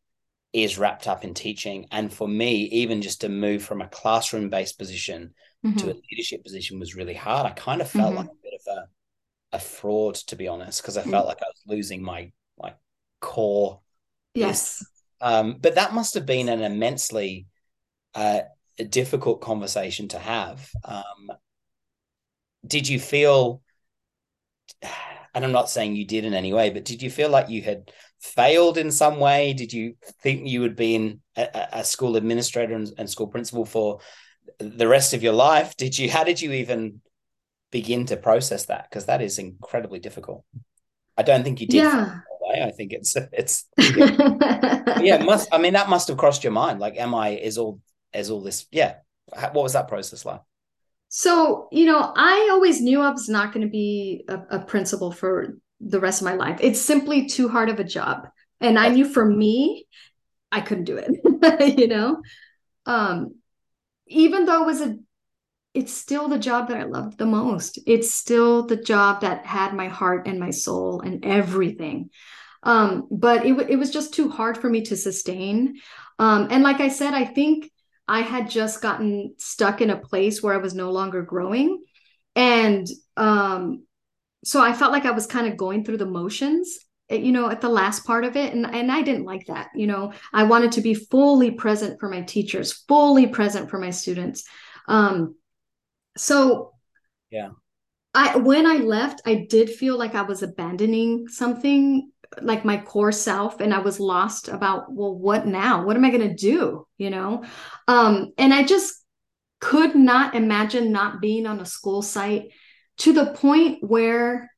[0.64, 1.86] is wrapped up in teaching.
[1.90, 5.34] And for me, even just to move from a classroom based position
[5.64, 5.76] mm-hmm.
[5.78, 7.46] to a leadership position was really hard.
[7.46, 8.18] I kind of felt mm-hmm.
[8.18, 11.10] like a bit of a, a fraud, to be honest, because I mm-hmm.
[11.10, 12.74] felt like I was losing my my
[13.20, 13.80] core
[14.34, 14.84] yes
[15.20, 17.46] Um, but that must have been an immensely
[18.14, 18.40] uh,
[18.88, 20.70] difficult conversation to have.
[20.84, 21.32] Um,
[22.66, 23.62] did you feel,
[25.34, 27.62] and I'm not saying you did in any way, but did you feel like you
[27.62, 27.90] had
[28.20, 29.52] failed in some way?
[29.52, 33.64] Did you think you would be in a, a school administrator and, and, school principal
[33.64, 34.00] for
[34.58, 35.76] the rest of your life?
[35.76, 36.10] Did you?
[36.10, 37.00] How did you even
[37.70, 38.88] begin to process that?
[38.88, 40.44] Because that is incredibly difficult.
[41.16, 41.78] I don't think you did.
[41.78, 42.20] Yeah.
[42.50, 46.80] I think it's it's yeah, yeah must I mean that must have crossed your mind
[46.80, 47.80] like am I is all
[48.14, 48.94] is all this yeah
[49.30, 50.40] what was that process like
[51.08, 55.12] so you know I always knew I was not going to be a, a principal
[55.12, 58.28] for the rest of my life it's simply too hard of a job
[58.60, 59.86] and I knew for me
[60.50, 62.22] I couldn't do it you know
[62.86, 63.34] um
[64.06, 64.96] even though it was a
[65.74, 67.78] it's still the job that I loved the most.
[67.86, 72.10] It's still the job that had my heart and my soul and everything.
[72.62, 75.78] Um, but it, it was just too hard for me to sustain.
[76.18, 77.70] Um, and like I said, I think
[78.08, 81.84] I had just gotten stuck in a place where I was no longer growing.
[82.34, 83.84] And um,
[84.44, 86.78] so I felt like I was kind of going through the motions
[87.10, 89.68] eh, you know at the last part of it and and I didn't like that
[89.74, 90.12] you know.
[90.32, 94.44] I wanted to be fully present for my teachers fully present for my students.
[94.86, 95.36] Um
[96.16, 96.72] so
[97.30, 97.50] yeah.
[98.14, 102.10] I when I left I did feel like I was abandoning something
[102.42, 105.84] like my core self and i was lost about well what now?
[105.86, 107.44] What am i going to do you know?
[107.86, 109.02] Um and i just
[109.60, 112.52] could not imagine not being on a school site
[112.98, 114.50] to the point where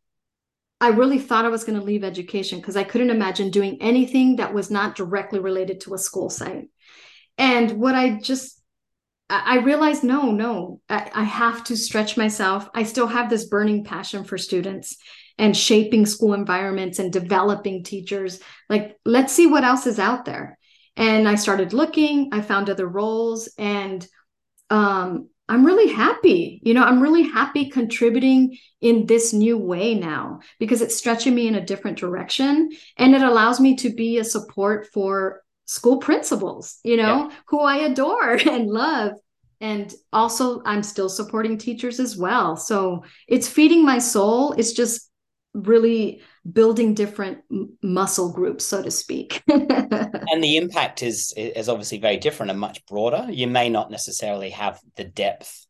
[0.80, 4.36] i really thought i was going to leave education because i couldn't imagine doing anything
[4.36, 6.68] that was not directly related to a school site
[7.38, 8.60] and what i just
[9.32, 12.68] I realized no, no, I, have to stretch myself.
[12.74, 14.96] I still have this burning passion for students
[15.38, 18.40] and shaping school environments and developing teachers.
[18.68, 20.58] Like, let's see what else is out there.
[20.96, 24.04] And I started looking, I found other roles, and
[24.68, 26.60] um, I'm really happy.
[26.62, 31.48] You know, I'm really happy contributing in this new way now because it's stretching me
[31.48, 36.78] in a different direction and it allows me to be a support for school principals,
[36.84, 37.36] you know, yeah.
[37.48, 39.14] who I adore and love.
[39.60, 42.56] And also, I'm still supporting teachers as well.
[42.56, 44.52] So it's feeding my soul.
[44.52, 45.10] It's just
[45.52, 47.38] really building different
[47.82, 52.84] muscle groups so to speak and the impact is is obviously very different and much
[52.86, 55.66] broader you may not necessarily have the depth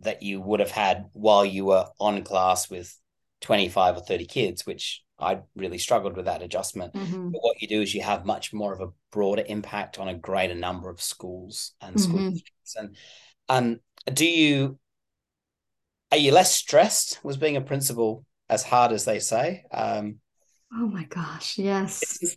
[0.00, 2.94] that you would have had while you were on class with
[3.40, 7.30] 25 or 30 kids which i really struggled with that adjustment mm-hmm.
[7.30, 10.14] but what you do is you have much more of a broader impact on a
[10.14, 12.12] greater number of schools and mm-hmm.
[12.12, 12.96] school districts and
[13.48, 13.80] um
[14.12, 14.78] do you
[16.12, 19.64] are you less stressed was being a principal as hard as they say.
[19.70, 20.16] Um,
[20.74, 22.36] oh my gosh, yes.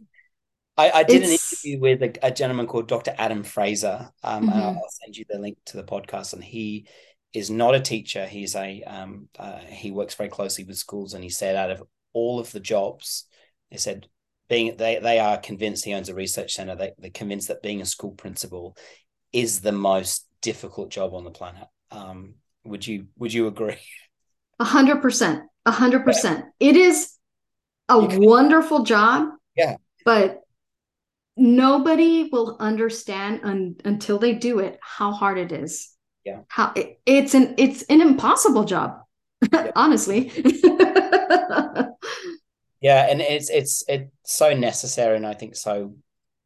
[0.78, 1.26] I, I did it's...
[1.26, 3.14] an interview with a, a, gentleman called Dr.
[3.18, 4.54] Adam Fraser, um, mm-hmm.
[4.54, 6.34] and I'll send you the link to the podcast.
[6.34, 6.88] And he
[7.34, 11.14] is not a teacher; he's a um, uh, he works very closely with schools.
[11.14, 11.84] And he said, out of
[12.14, 13.26] all of the jobs,
[13.70, 14.08] he said
[14.50, 16.76] being they they are convinced he owns a research center.
[16.76, 18.78] They, they're convinced that being a school principal
[19.32, 21.68] is the most difficult job on the planet.
[21.92, 22.36] Um,
[22.66, 23.78] would you would you agree?
[24.60, 25.44] A hundred percent.
[25.66, 26.46] A hundred percent.
[26.60, 27.14] It is
[27.90, 29.30] a wonderful job.
[29.56, 29.78] Yeah.
[30.06, 30.42] But
[31.36, 35.90] nobody will understand un- until they do it how hard it is.
[36.26, 36.42] Yeah.
[36.48, 39.00] How it, it's an it's an impossible job.
[39.52, 39.72] Yeah.
[39.76, 40.32] honestly.
[42.82, 45.96] yeah, and it's it's it's so necessary and I think so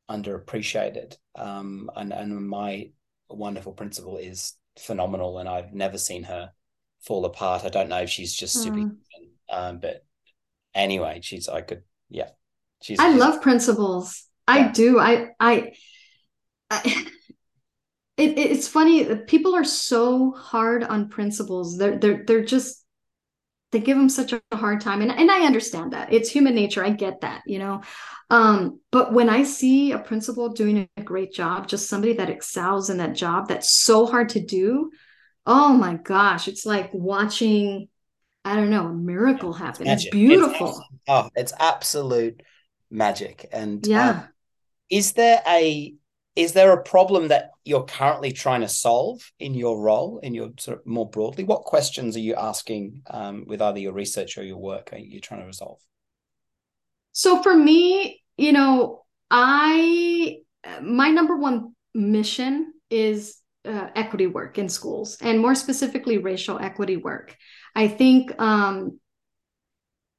[0.10, 1.18] underappreciated.
[1.36, 2.92] Um and and my
[3.30, 6.52] wonderful principal is phenomenal and I've never seen her
[7.08, 7.66] fall apart.
[7.66, 8.98] I don't know if she's just super, mm.
[9.52, 10.06] um, but
[10.76, 12.30] anyway, she's I could yeah.
[12.82, 13.00] She's.
[13.00, 14.24] I love principals.
[14.48, 14.54] Yeah.
[14.54, 15.00] I do.
[15.00, 15.72] I I.
[16.70, 16.82] I
[18.18, 19.16] it, it's funny.
[19.28, 21.78] People are so hard on principals.
[21.78, 22.84] They're they're they're just
[23.72, 26.84] they give them such a hard time, and and I understand that it's human nature.
[26.84, 27.82] I get that, you know.
[28.30, 32.90] Um, but when I see a principal doing a great job, just somebody that excels
[32.90, 34.92] in that job that's so hard to do,
[35.48, 37.88] oh my gosh, it's like watching,
[38.44, 39.88] I don't know, a miracle happen.
[39.88, 40.70] It's, it's beautiful.
[40.70, 42.44] It's, oh, it's absolute
[42.92, 43.48] magic.
[43.52, 44.10] And yeah.
[44.10, 44.24] Um,
[44.90, 45.94] is there a
[46.36, 50.52] is there a problem that you're currently trying to solve in your role in your
[50.60, 54.44] sort of more broadly what questions are you asking um, with either your research or
[54.44, 55.80] your work are you trying to resolve
[57.12, 60.38] so for me you know i
[60.82, 66.98] my number one mission is uh, equity work in schools and more specifically racial equity
[66.98, 67.36] work.
[67.76, 69.00] I think um,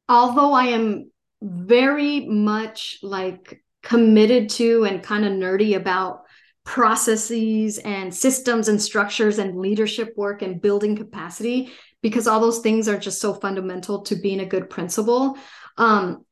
[0.08, 1.10] although I am
[1.42, 6.22] very much like committed to and kind of nerdy about
[6.64, 11.70] processes and systems and structures and leadership work and building capacity
[12.02, 15.38] because all those things are just so fundamental to being a good principal.
[15.78, 16.26] Um,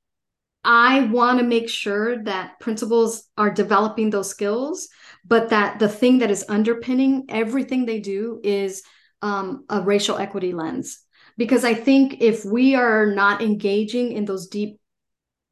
[0.67, 4.89] I want to make sure that principals are developing those skills,
[5.25, 8.83] but that the thing that is underpinning everything they do is
[9.23, 10.99] um, a racial equity lens.
[11.39, 14.81] Because I think if we are not engaging in those deep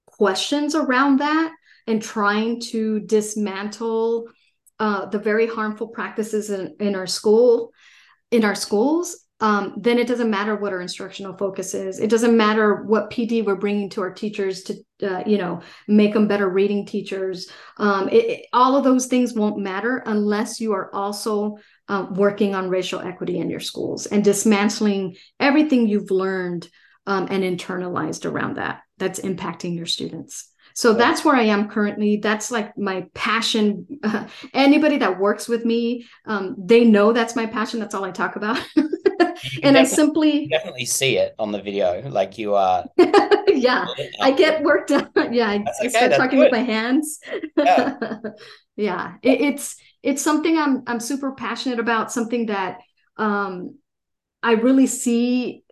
[0.06, 1.52] questions around that
[1.86, 4.28] and trying to dismantle
[4.80, 7.72] uh, the very harmful practices in, in our school,
[8.32, 12.00] in our schools, um, then it doesn't matter what our instructional focus is.
[12.00, 16.14] It doesn't matter what PD we're bringing to our teachers to, uh, you know, make
[16.14, 17.50] them better reading teachers.
[17.76, 22.54] Um, it, it, all of those things won't matter unless you are also uh, working
[22.54, 26.66] on racial equity in your schools and dismantling everything you've learned
[27.06, 30.53] um, and internalized around that that's impacting your students.
[30.74, 32.16] So that's where I am currently.
[32.16, 33.86] That's like my passion.
[34.02, 37.78] Uh, anybody that works with me, um, they know that's my passion.
[37.78, 38.60] That's all I talk about.
[39.62, 42.08] and I simply definitely see it on the video.
[42.08, 42.84] Like you are.
[43.48, 43.86] yeah,
[44.20, 45.12] I get worked up.
[45.30, 46.50] yeah, I, okay, I start talking good.
[46.50, 47.20] with my hands.
[47.56, 48.16] Yeah,
[48.76, 49.14] yeah.
[49.22, 52.10] It, it's it's something I'm I'm super passionate about.
[52.10, 52.80] Something that
[53.16, 53.78] um,
[54.42, 55.63] I really see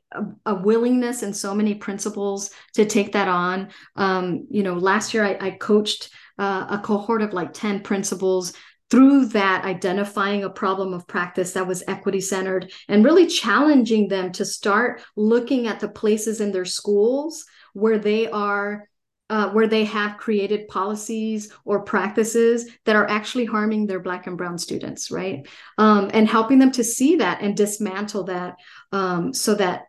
[0.47, 3.69] a, willingness and so many principals to take that on.
[3.97, 8.53] Um, you know, last year I, I coached uh, a cohort of like 10 principals
[8.91, 14.31] through that identifying a problem of practice that was equity centered and really challenging them
[14.33, 18.87] to start looking at the places in their schools where they are
[19.31, 24.37] uh, where they have created policies or practices that are actually harming their black and
[24.37, 25.49] brown students right
[25.79, 28.57] um, and helping them to see that and dismantle that
[28.93, 29.85] um, so that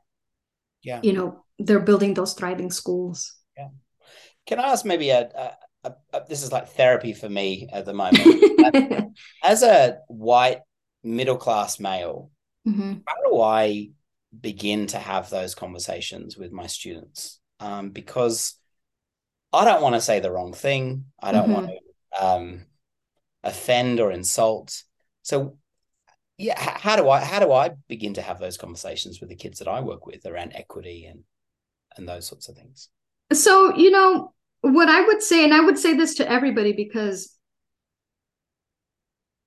[0.84, 1.00] yeah.
[1.04, 3.36] you know they're building those thriving schools.
[3.58, 3.70] Yeah.
[4.46, 9.18] Can i ask maybe a, a, this is like therapy for me at the moment.
[9.44, 10.62] As a white
[11.04, 12.32] middle class male
[12.68, 12.94] mm-hmm.
[13.06, 13.90] how do i
[14.40, 17.40] begin to have those conversations with my students?
[17.60, 18.56] Um, because
[19.52, 21.06] i don't want to say the wrong thing.
[21.22, 21.54] I don't mm-hmm.
[21.54, 22.66] want to um,
[23.44, 24.84] offend or insult.
[25.22, 25.58] So
[26.38, 29.60] yeah how do i how do i begin to have those conversations with the kids
[29.60, 31.24] that i work with around equity and
[31.96, 32.90] and those sorts of things?
[33.32, 37.36] So you know what i would say and i would say this to everybody because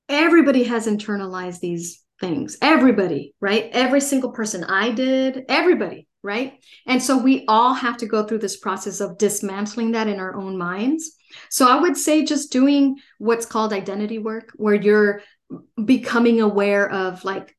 [0.08, 2.56] everybody has internalized these things.
[2.62, 3.68] Everybody right?
[3.72, 6.54] Every single person i did everybody right?
[6.86, 10.34] And so we all have to go through this process of dismantling that in our
[10.34, 11.12] own minds.
[11.50, 15.22] So i would say just doing what's called identity work where you're
[15.82, 17.56] becoming aware of like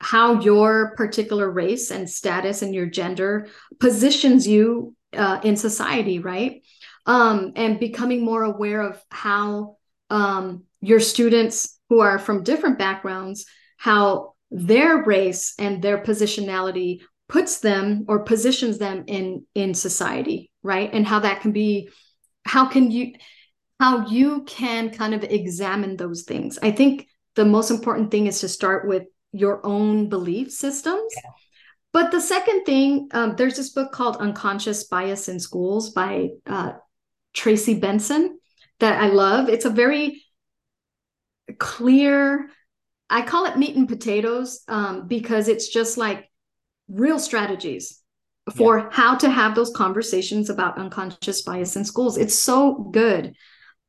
[0.00, 3.46] how your particular race and status and your gender
[3.80, 6.62] positions you uh, in society, right?
[7.06, 9.76] Um, and becoming more aware of how
[10.10, 17.60] um, your students who are from different backgrounds, how their race and their positionality puts
[17.60, 20.90] them or positions them in in society, right?
[20.92, 21.88] And how that can be,
[22.44, 23.14] how can you,
[23.80, 26.58] how you can kind of examine those things.
[26.62, 31.12] I think the most important thing is to start with your own belief systems.
[31.16, 31.30] Yeah.
[31.92, 36.72] But the second thing, um, there's this book called Unconscious Bias in Schools by uh,
[37.32, 38.38] Tracey Benson
[38.80, 39.48] that I love.
[39.48, 40.24] It's a very
[41.58, 42.50] clear,
[43.10, 46.28] I call it meat and potatoes um, because it's just like
[46.88, 48.00] real strategies
[48.56, 48.88] for yeah.
[48.90, 52.18] how to have those conversations about unconscious bias in schools.
[52.18, 53.34] It's so good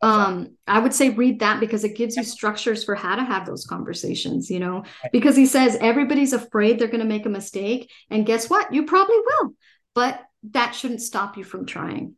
[0.06, 3.46] um i would say read that because it gives you structures for how to have
[3.46, 4.84] those conversations you know?
[5.12, 8.74] Because he says everybody's afraid they're going to make a mistake and guess what?
[8.74, 9.54] You probably will
[9.94, 12.16] but that shouldn't stop you from trying.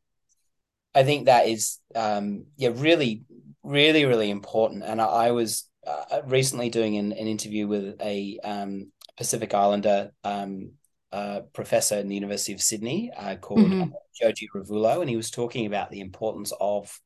[0.94, 3.24] I think that is um yeah really
[3.64, 4.84] really really important.
[4.84, 10.12] And i, I was uh, recently doing an, an interview with a um pacific islander
[10.24, 10.72] um
[11.12, 13.92] uh, professor in the University of Sydney uh, called mm-hmm.
[14.22, 17.00] Jioji Ravulo, and he was talking about the importance of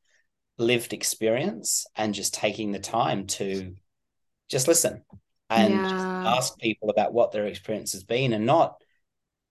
[0.62, 3.76] lived experience and just taking the time to
[4.49, 5.03] just listen
[5.49, 5.89] and yeah.
[5.89, 8.76] just ask people about what their experience has been and not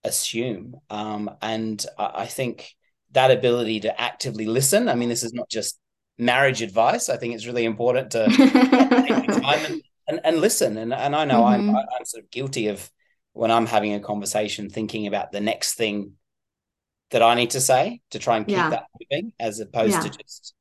[0.03, 0.75] assume.
[0.89, 2.73] Um, and I, I think
[3.11, 5.79] that ability to actively listen, I mean, this is not just
[6.17, 7.09] marriage advice.
[7.09, 10.77] I think it's really important to take time and, and, and, listen.
[10.77, 11.69] And, and I know mm-hmm.
[11.69, 12.89] I'm, I'm sort of guilty of
[13.33, 16.13] when I'm having a conversation, thinking about the next thing
[17.11, 18.69] that I need to say to try and keep yeah.
[18.69, 20.01] that moving as opposed yeah.
[20.01, 20.53] to just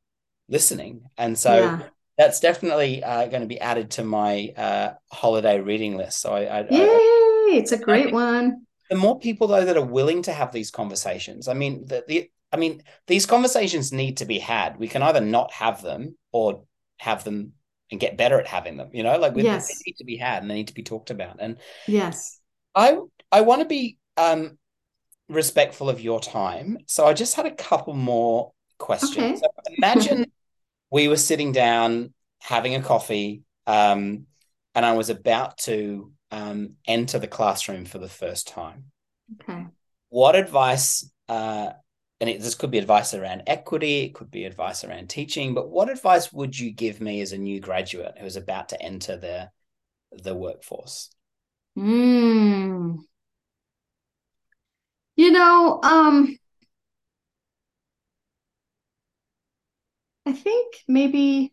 [0.50, 1.02] listening.
[1.16, 1.82] And so yeah.
[2.18, 6.20] that's definitely uh, going to be added to my uh, holiday reading list.
[6.20, 8.66] So I, I yay, I, it's a great one.
[8.90, 12.30] The more people though that are willing to have these conversations, I mean, the, the
[12.52, 14.76] I mean, these conversations need to be had.
[14.76, 16.64] We can either not have them or
[16.98, 17.52] have them
[17.90, 18.90] and get better at having them.
[18.92, 19.68] You know, like yes.
[19.68, 21.36] they need to be had and they need to be talked about.
[21.38, 22.40] And yes,
[22.74, 22.98] I
[23.30, 24.58] I want to be um
[25.28, 26.78] respectful of your time.
[26.86, 29.16] So I just had a couple more questions.
[29.16, 29.36] Okay.
[29.36, 29.48] So
[29.78, 30.26] imagine
[30.90, 34.26] we were sitting down having a coffee, um,
[34.74, 38.84] and I was about to um, enter the classroom for the first time.
[39.40, 39.66] Okay.
[40.08, 41.70] What advice uh,
[42.20, 45.70] and it, this could be advice around equity, it could be advice around teaching, but
[45.70, 49.50] what advice would you give me as a new graduate who's about to enter the
[50.12, 51.10] the workforce?
[51.78, 52.98] Mm.
[55.16, 56.36] You know, um,
[60.26, 61.52] I think maybe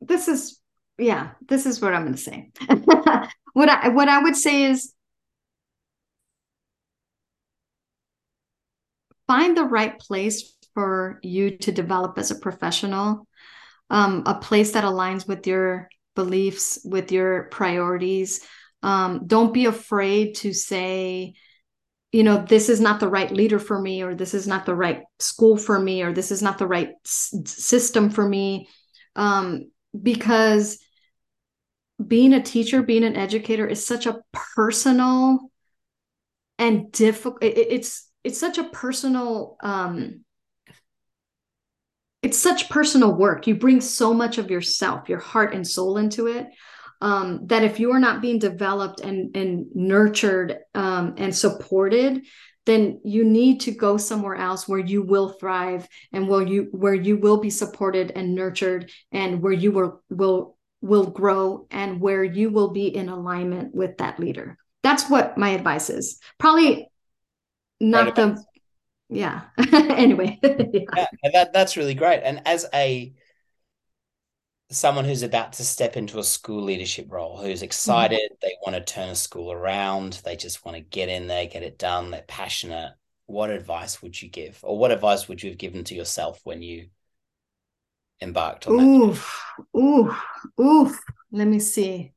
[0.00, 0.60] this is
[0.98, 2.50] yeah, this is what I'm going to say.
[3.52, 4.92] what I what I would say is
[9.26, 13.26] find the right place for you to develop as a professional,
[13.90, 18.46] um, a place that aligns with your beliefs, with your priorities.
[18.82, 21.34] Um, don't be afraid to say,
[22.14, 24.74] you know, this is not the right leader for me, or this is not the
[24.74, 28.68] right school for me, or this is not the right s- system for me.
[29.16, 30.78] Um, because
[32.06, 35.50] being a teacher, being an educator is such a personal
[36.56, 40.20] and difficult, it, it's it's such a personal um
[42.22, 46.26] it's such personal work you bring so much of yourself your heart and soul into
[46.26, 46.46] it
[47.04, 52.22] um, that if you are not being developed and and nurtured um, and supported
[52.66, 56.94] then you need to go somewhere else where you will thrive and where you where
[56.94, 62.24] you will be supported and nurtured and where you will will will grow and where
[62.24, 64.56] you will be in alignment with that leader.
[64.82, 66.18] That's what my advice is.
[66.38, 66.88] Probably
[67.80, 68.42] not the
[69.10, 69.42] yeah.
[69.72, 70.40] Anyway.
[70.42, 71.06] Yeah.
[71.22, 72.22] yeah that that's really great.
[72.24, 73.12] And as a
[74.70, 77.64] someone who's about to step into a school leadership role who's mm-hmm.
[77.64, 78.34] excited mm-hmm.
[78.42, 81.62] they want to turn a school around they just want to get in there get
[81.62, 82.92] it done they're passionate
[83.26, 86.62] what advice would you give or what advice would you have given to yourself when
[86.62, 86.88] you
[88.20, 90.24] embarked on oof, that oof
[90.60, 91.00] oof
[91.30, 92.12] let me see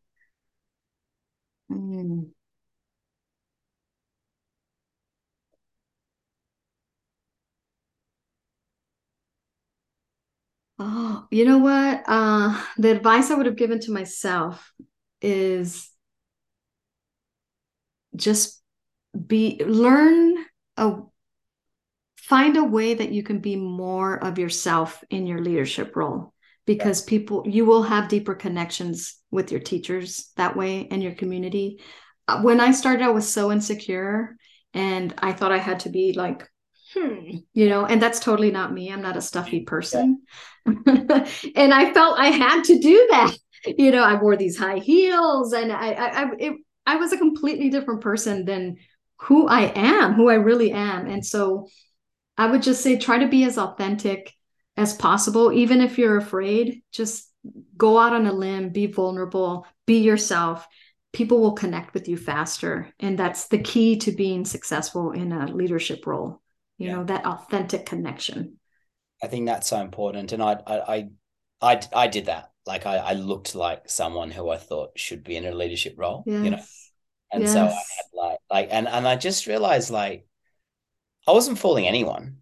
[1.71, 2.29] mm.
[10.80, 12.03] Oh, you know what?
[12.07, 14.71] Uh, the advice I would have given to myself
[15.21, 15.89] is
[18.15, 18.61] just
[19.28, 20.36] be learn
[20.78, 20.97] a
[22.17, 26.34] find a way that you can be more of yourself in your leadership role
[26.65, 31.80] because people you will have deeper connections with your teachers that way and your community.
[32.28, 34.36] Uh, when I started, I was so insecure
[34.73, 36.47] and I thought I had to be like
[36.97, 38.91] hmm, you know, and that's totally not me.
[38.91, 40.21] I'm not a stuffy person.
[40.65, 43.35] and I felt I had to do that.
[43.65, 46.53] You know, I wore these high heels and I, I, I, it,
[46.85, 48.77] I was a completely different person than
[49.21, 51.07] who I am, who I really am.
[51.07, 51.67] And so
[52.37, 54.33] I would just say try to be as authentic
[54.77, 57.31] as possible, even if you're afraid, just
[57.75, 60.67] go out on a limb, be vulnerable, be yourself.
[61.13, 62.93] People will connect with you faster.
[62.99, 66.41] And that's the key to being successful in a leadership role
[66.78, 66.95] you yeah.
[66.95, 68.57] know that authentic connection
[69.23, 71.07] i think that's so important and i i
[71.61, 75.36] i i, did that like I, I looked like someone who i thought should be
[75.36, 76.43] in a leadership role yes.
[76.43, 76.63] you know
[77.32, 77.53] and yes.
[77.53, 80.25] so i had like like and and i just realized like
[81.28, 82.38] i wasn't fooling anyone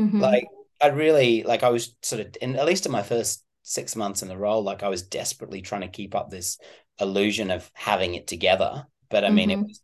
[0.00, 0.20] mm-hmm.
[0.20, 0.46] like
[0.82, 4.22] i really like i was sort of in at least in my first six months
[4.22, 6.58] in the role like i was desperately trying to keep up this
[7.00, 9.60] illusion of having it together but i mean mm-hmm.
[9.60, 9.80] it was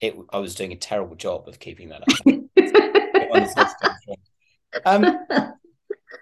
[0.00, 2.34] it i was doing a terrible job of keeping that up
[4.84, 5.26] um,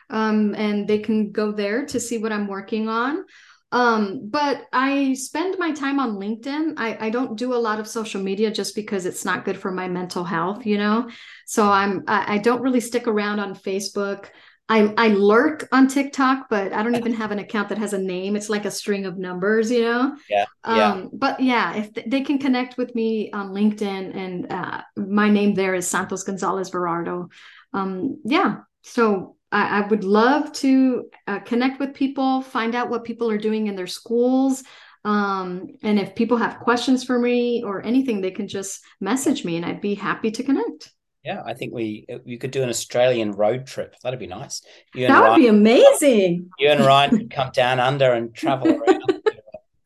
[0.09, 3.25] Um, and they can go there to see what I'm working on.
[3.73, 6.75] Um, but I spend my time on LinkedIn.
[6.77, 9.71] I, I don't do a lot of social media just because it's not good for
[9.71, 11.09] my mental health, you know.
[11.47, 14.27] So I'm I, I don't really stick around on Facebook.
[14.69, 17.97] I, I lurk on TikTok, but I don't even have an account that has a
[17.97, 18.35] name.
[18.35, 20.15] It's like a string of numbers, you know?
[20.29, 20.45] Yeah.
[20.65, 20.91] yeah.
[20.91, 25.29] Um, but yeah, if th- they can connect with me on LinkedIn and uh, my
[25.29, 27.29] name there is Santos Gonzalez Verardo.
[27.73, 28.59] Um, yeah.
[28.83, 33.38] So I, I would love to uh, connect with people, find out what people are
[33.38, 34.63] doing in their schools.
[35.05, 39.55] Um, and if people have questions for me or anything, they can just message me
[39.57, 40.91] and I'd be happy to connect.
[41.23, 43.95] Yeah, I think we we could do an Australian road trip.
[44.03, 44.61] That'd be nice.
[44.93, 46.49] that would Ryan, be amazing.
[46.59, 49.23] You and Ryan could come down under and travel around.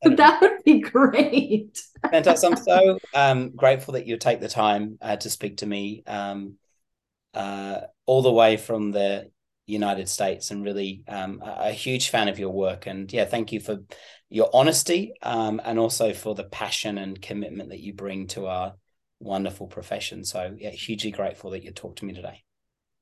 [0.18, 1.80] that would be great.
[2.10, 2.49] Fantastic.
[2.49, 6.56] I'm so um, grateful that you take the time uh, to speak to me um,
[7.35, 9.30] uh, all the way from the
[9.68, 12.88] United States and really um, a, huge fan of your work.
[12.88, 13.80] And yeah, thank you for
[14.30, 18.76] your honesty um, and also for the passion and commitment that you bring to our
[19.19, 20.23] wonderful profession.
[20.23, 22.44] So, yeah, hugely grateful that you talked to me today.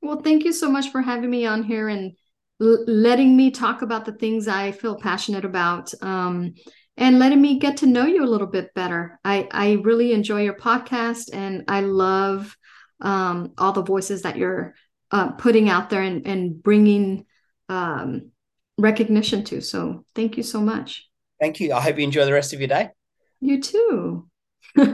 [0.01, 2.13] Well, thank you so much for having me on here and
[2.59, 5.93] l- letting me talk about the things I feel passionate about.
[6.01, 6.55] Um,
[6.97, 9.19] and letting me get to know you a little bit better.
[9.23, 12.55] I, I really enjoy your podcast and I love
[13.01, 14.73] um, all the voices that you're
[15.15, 17.25] uh, putting out there and, and bringing
[17.69, 18.31] um,
[18.77, 19.61] recognition to.
[19.61, 21.07] So thank you so much.
[21.39, 21.73] Thank you.
[21.73, 22.89] I hope you enjoy the rest of your day.
[23.39, 24.27] You too.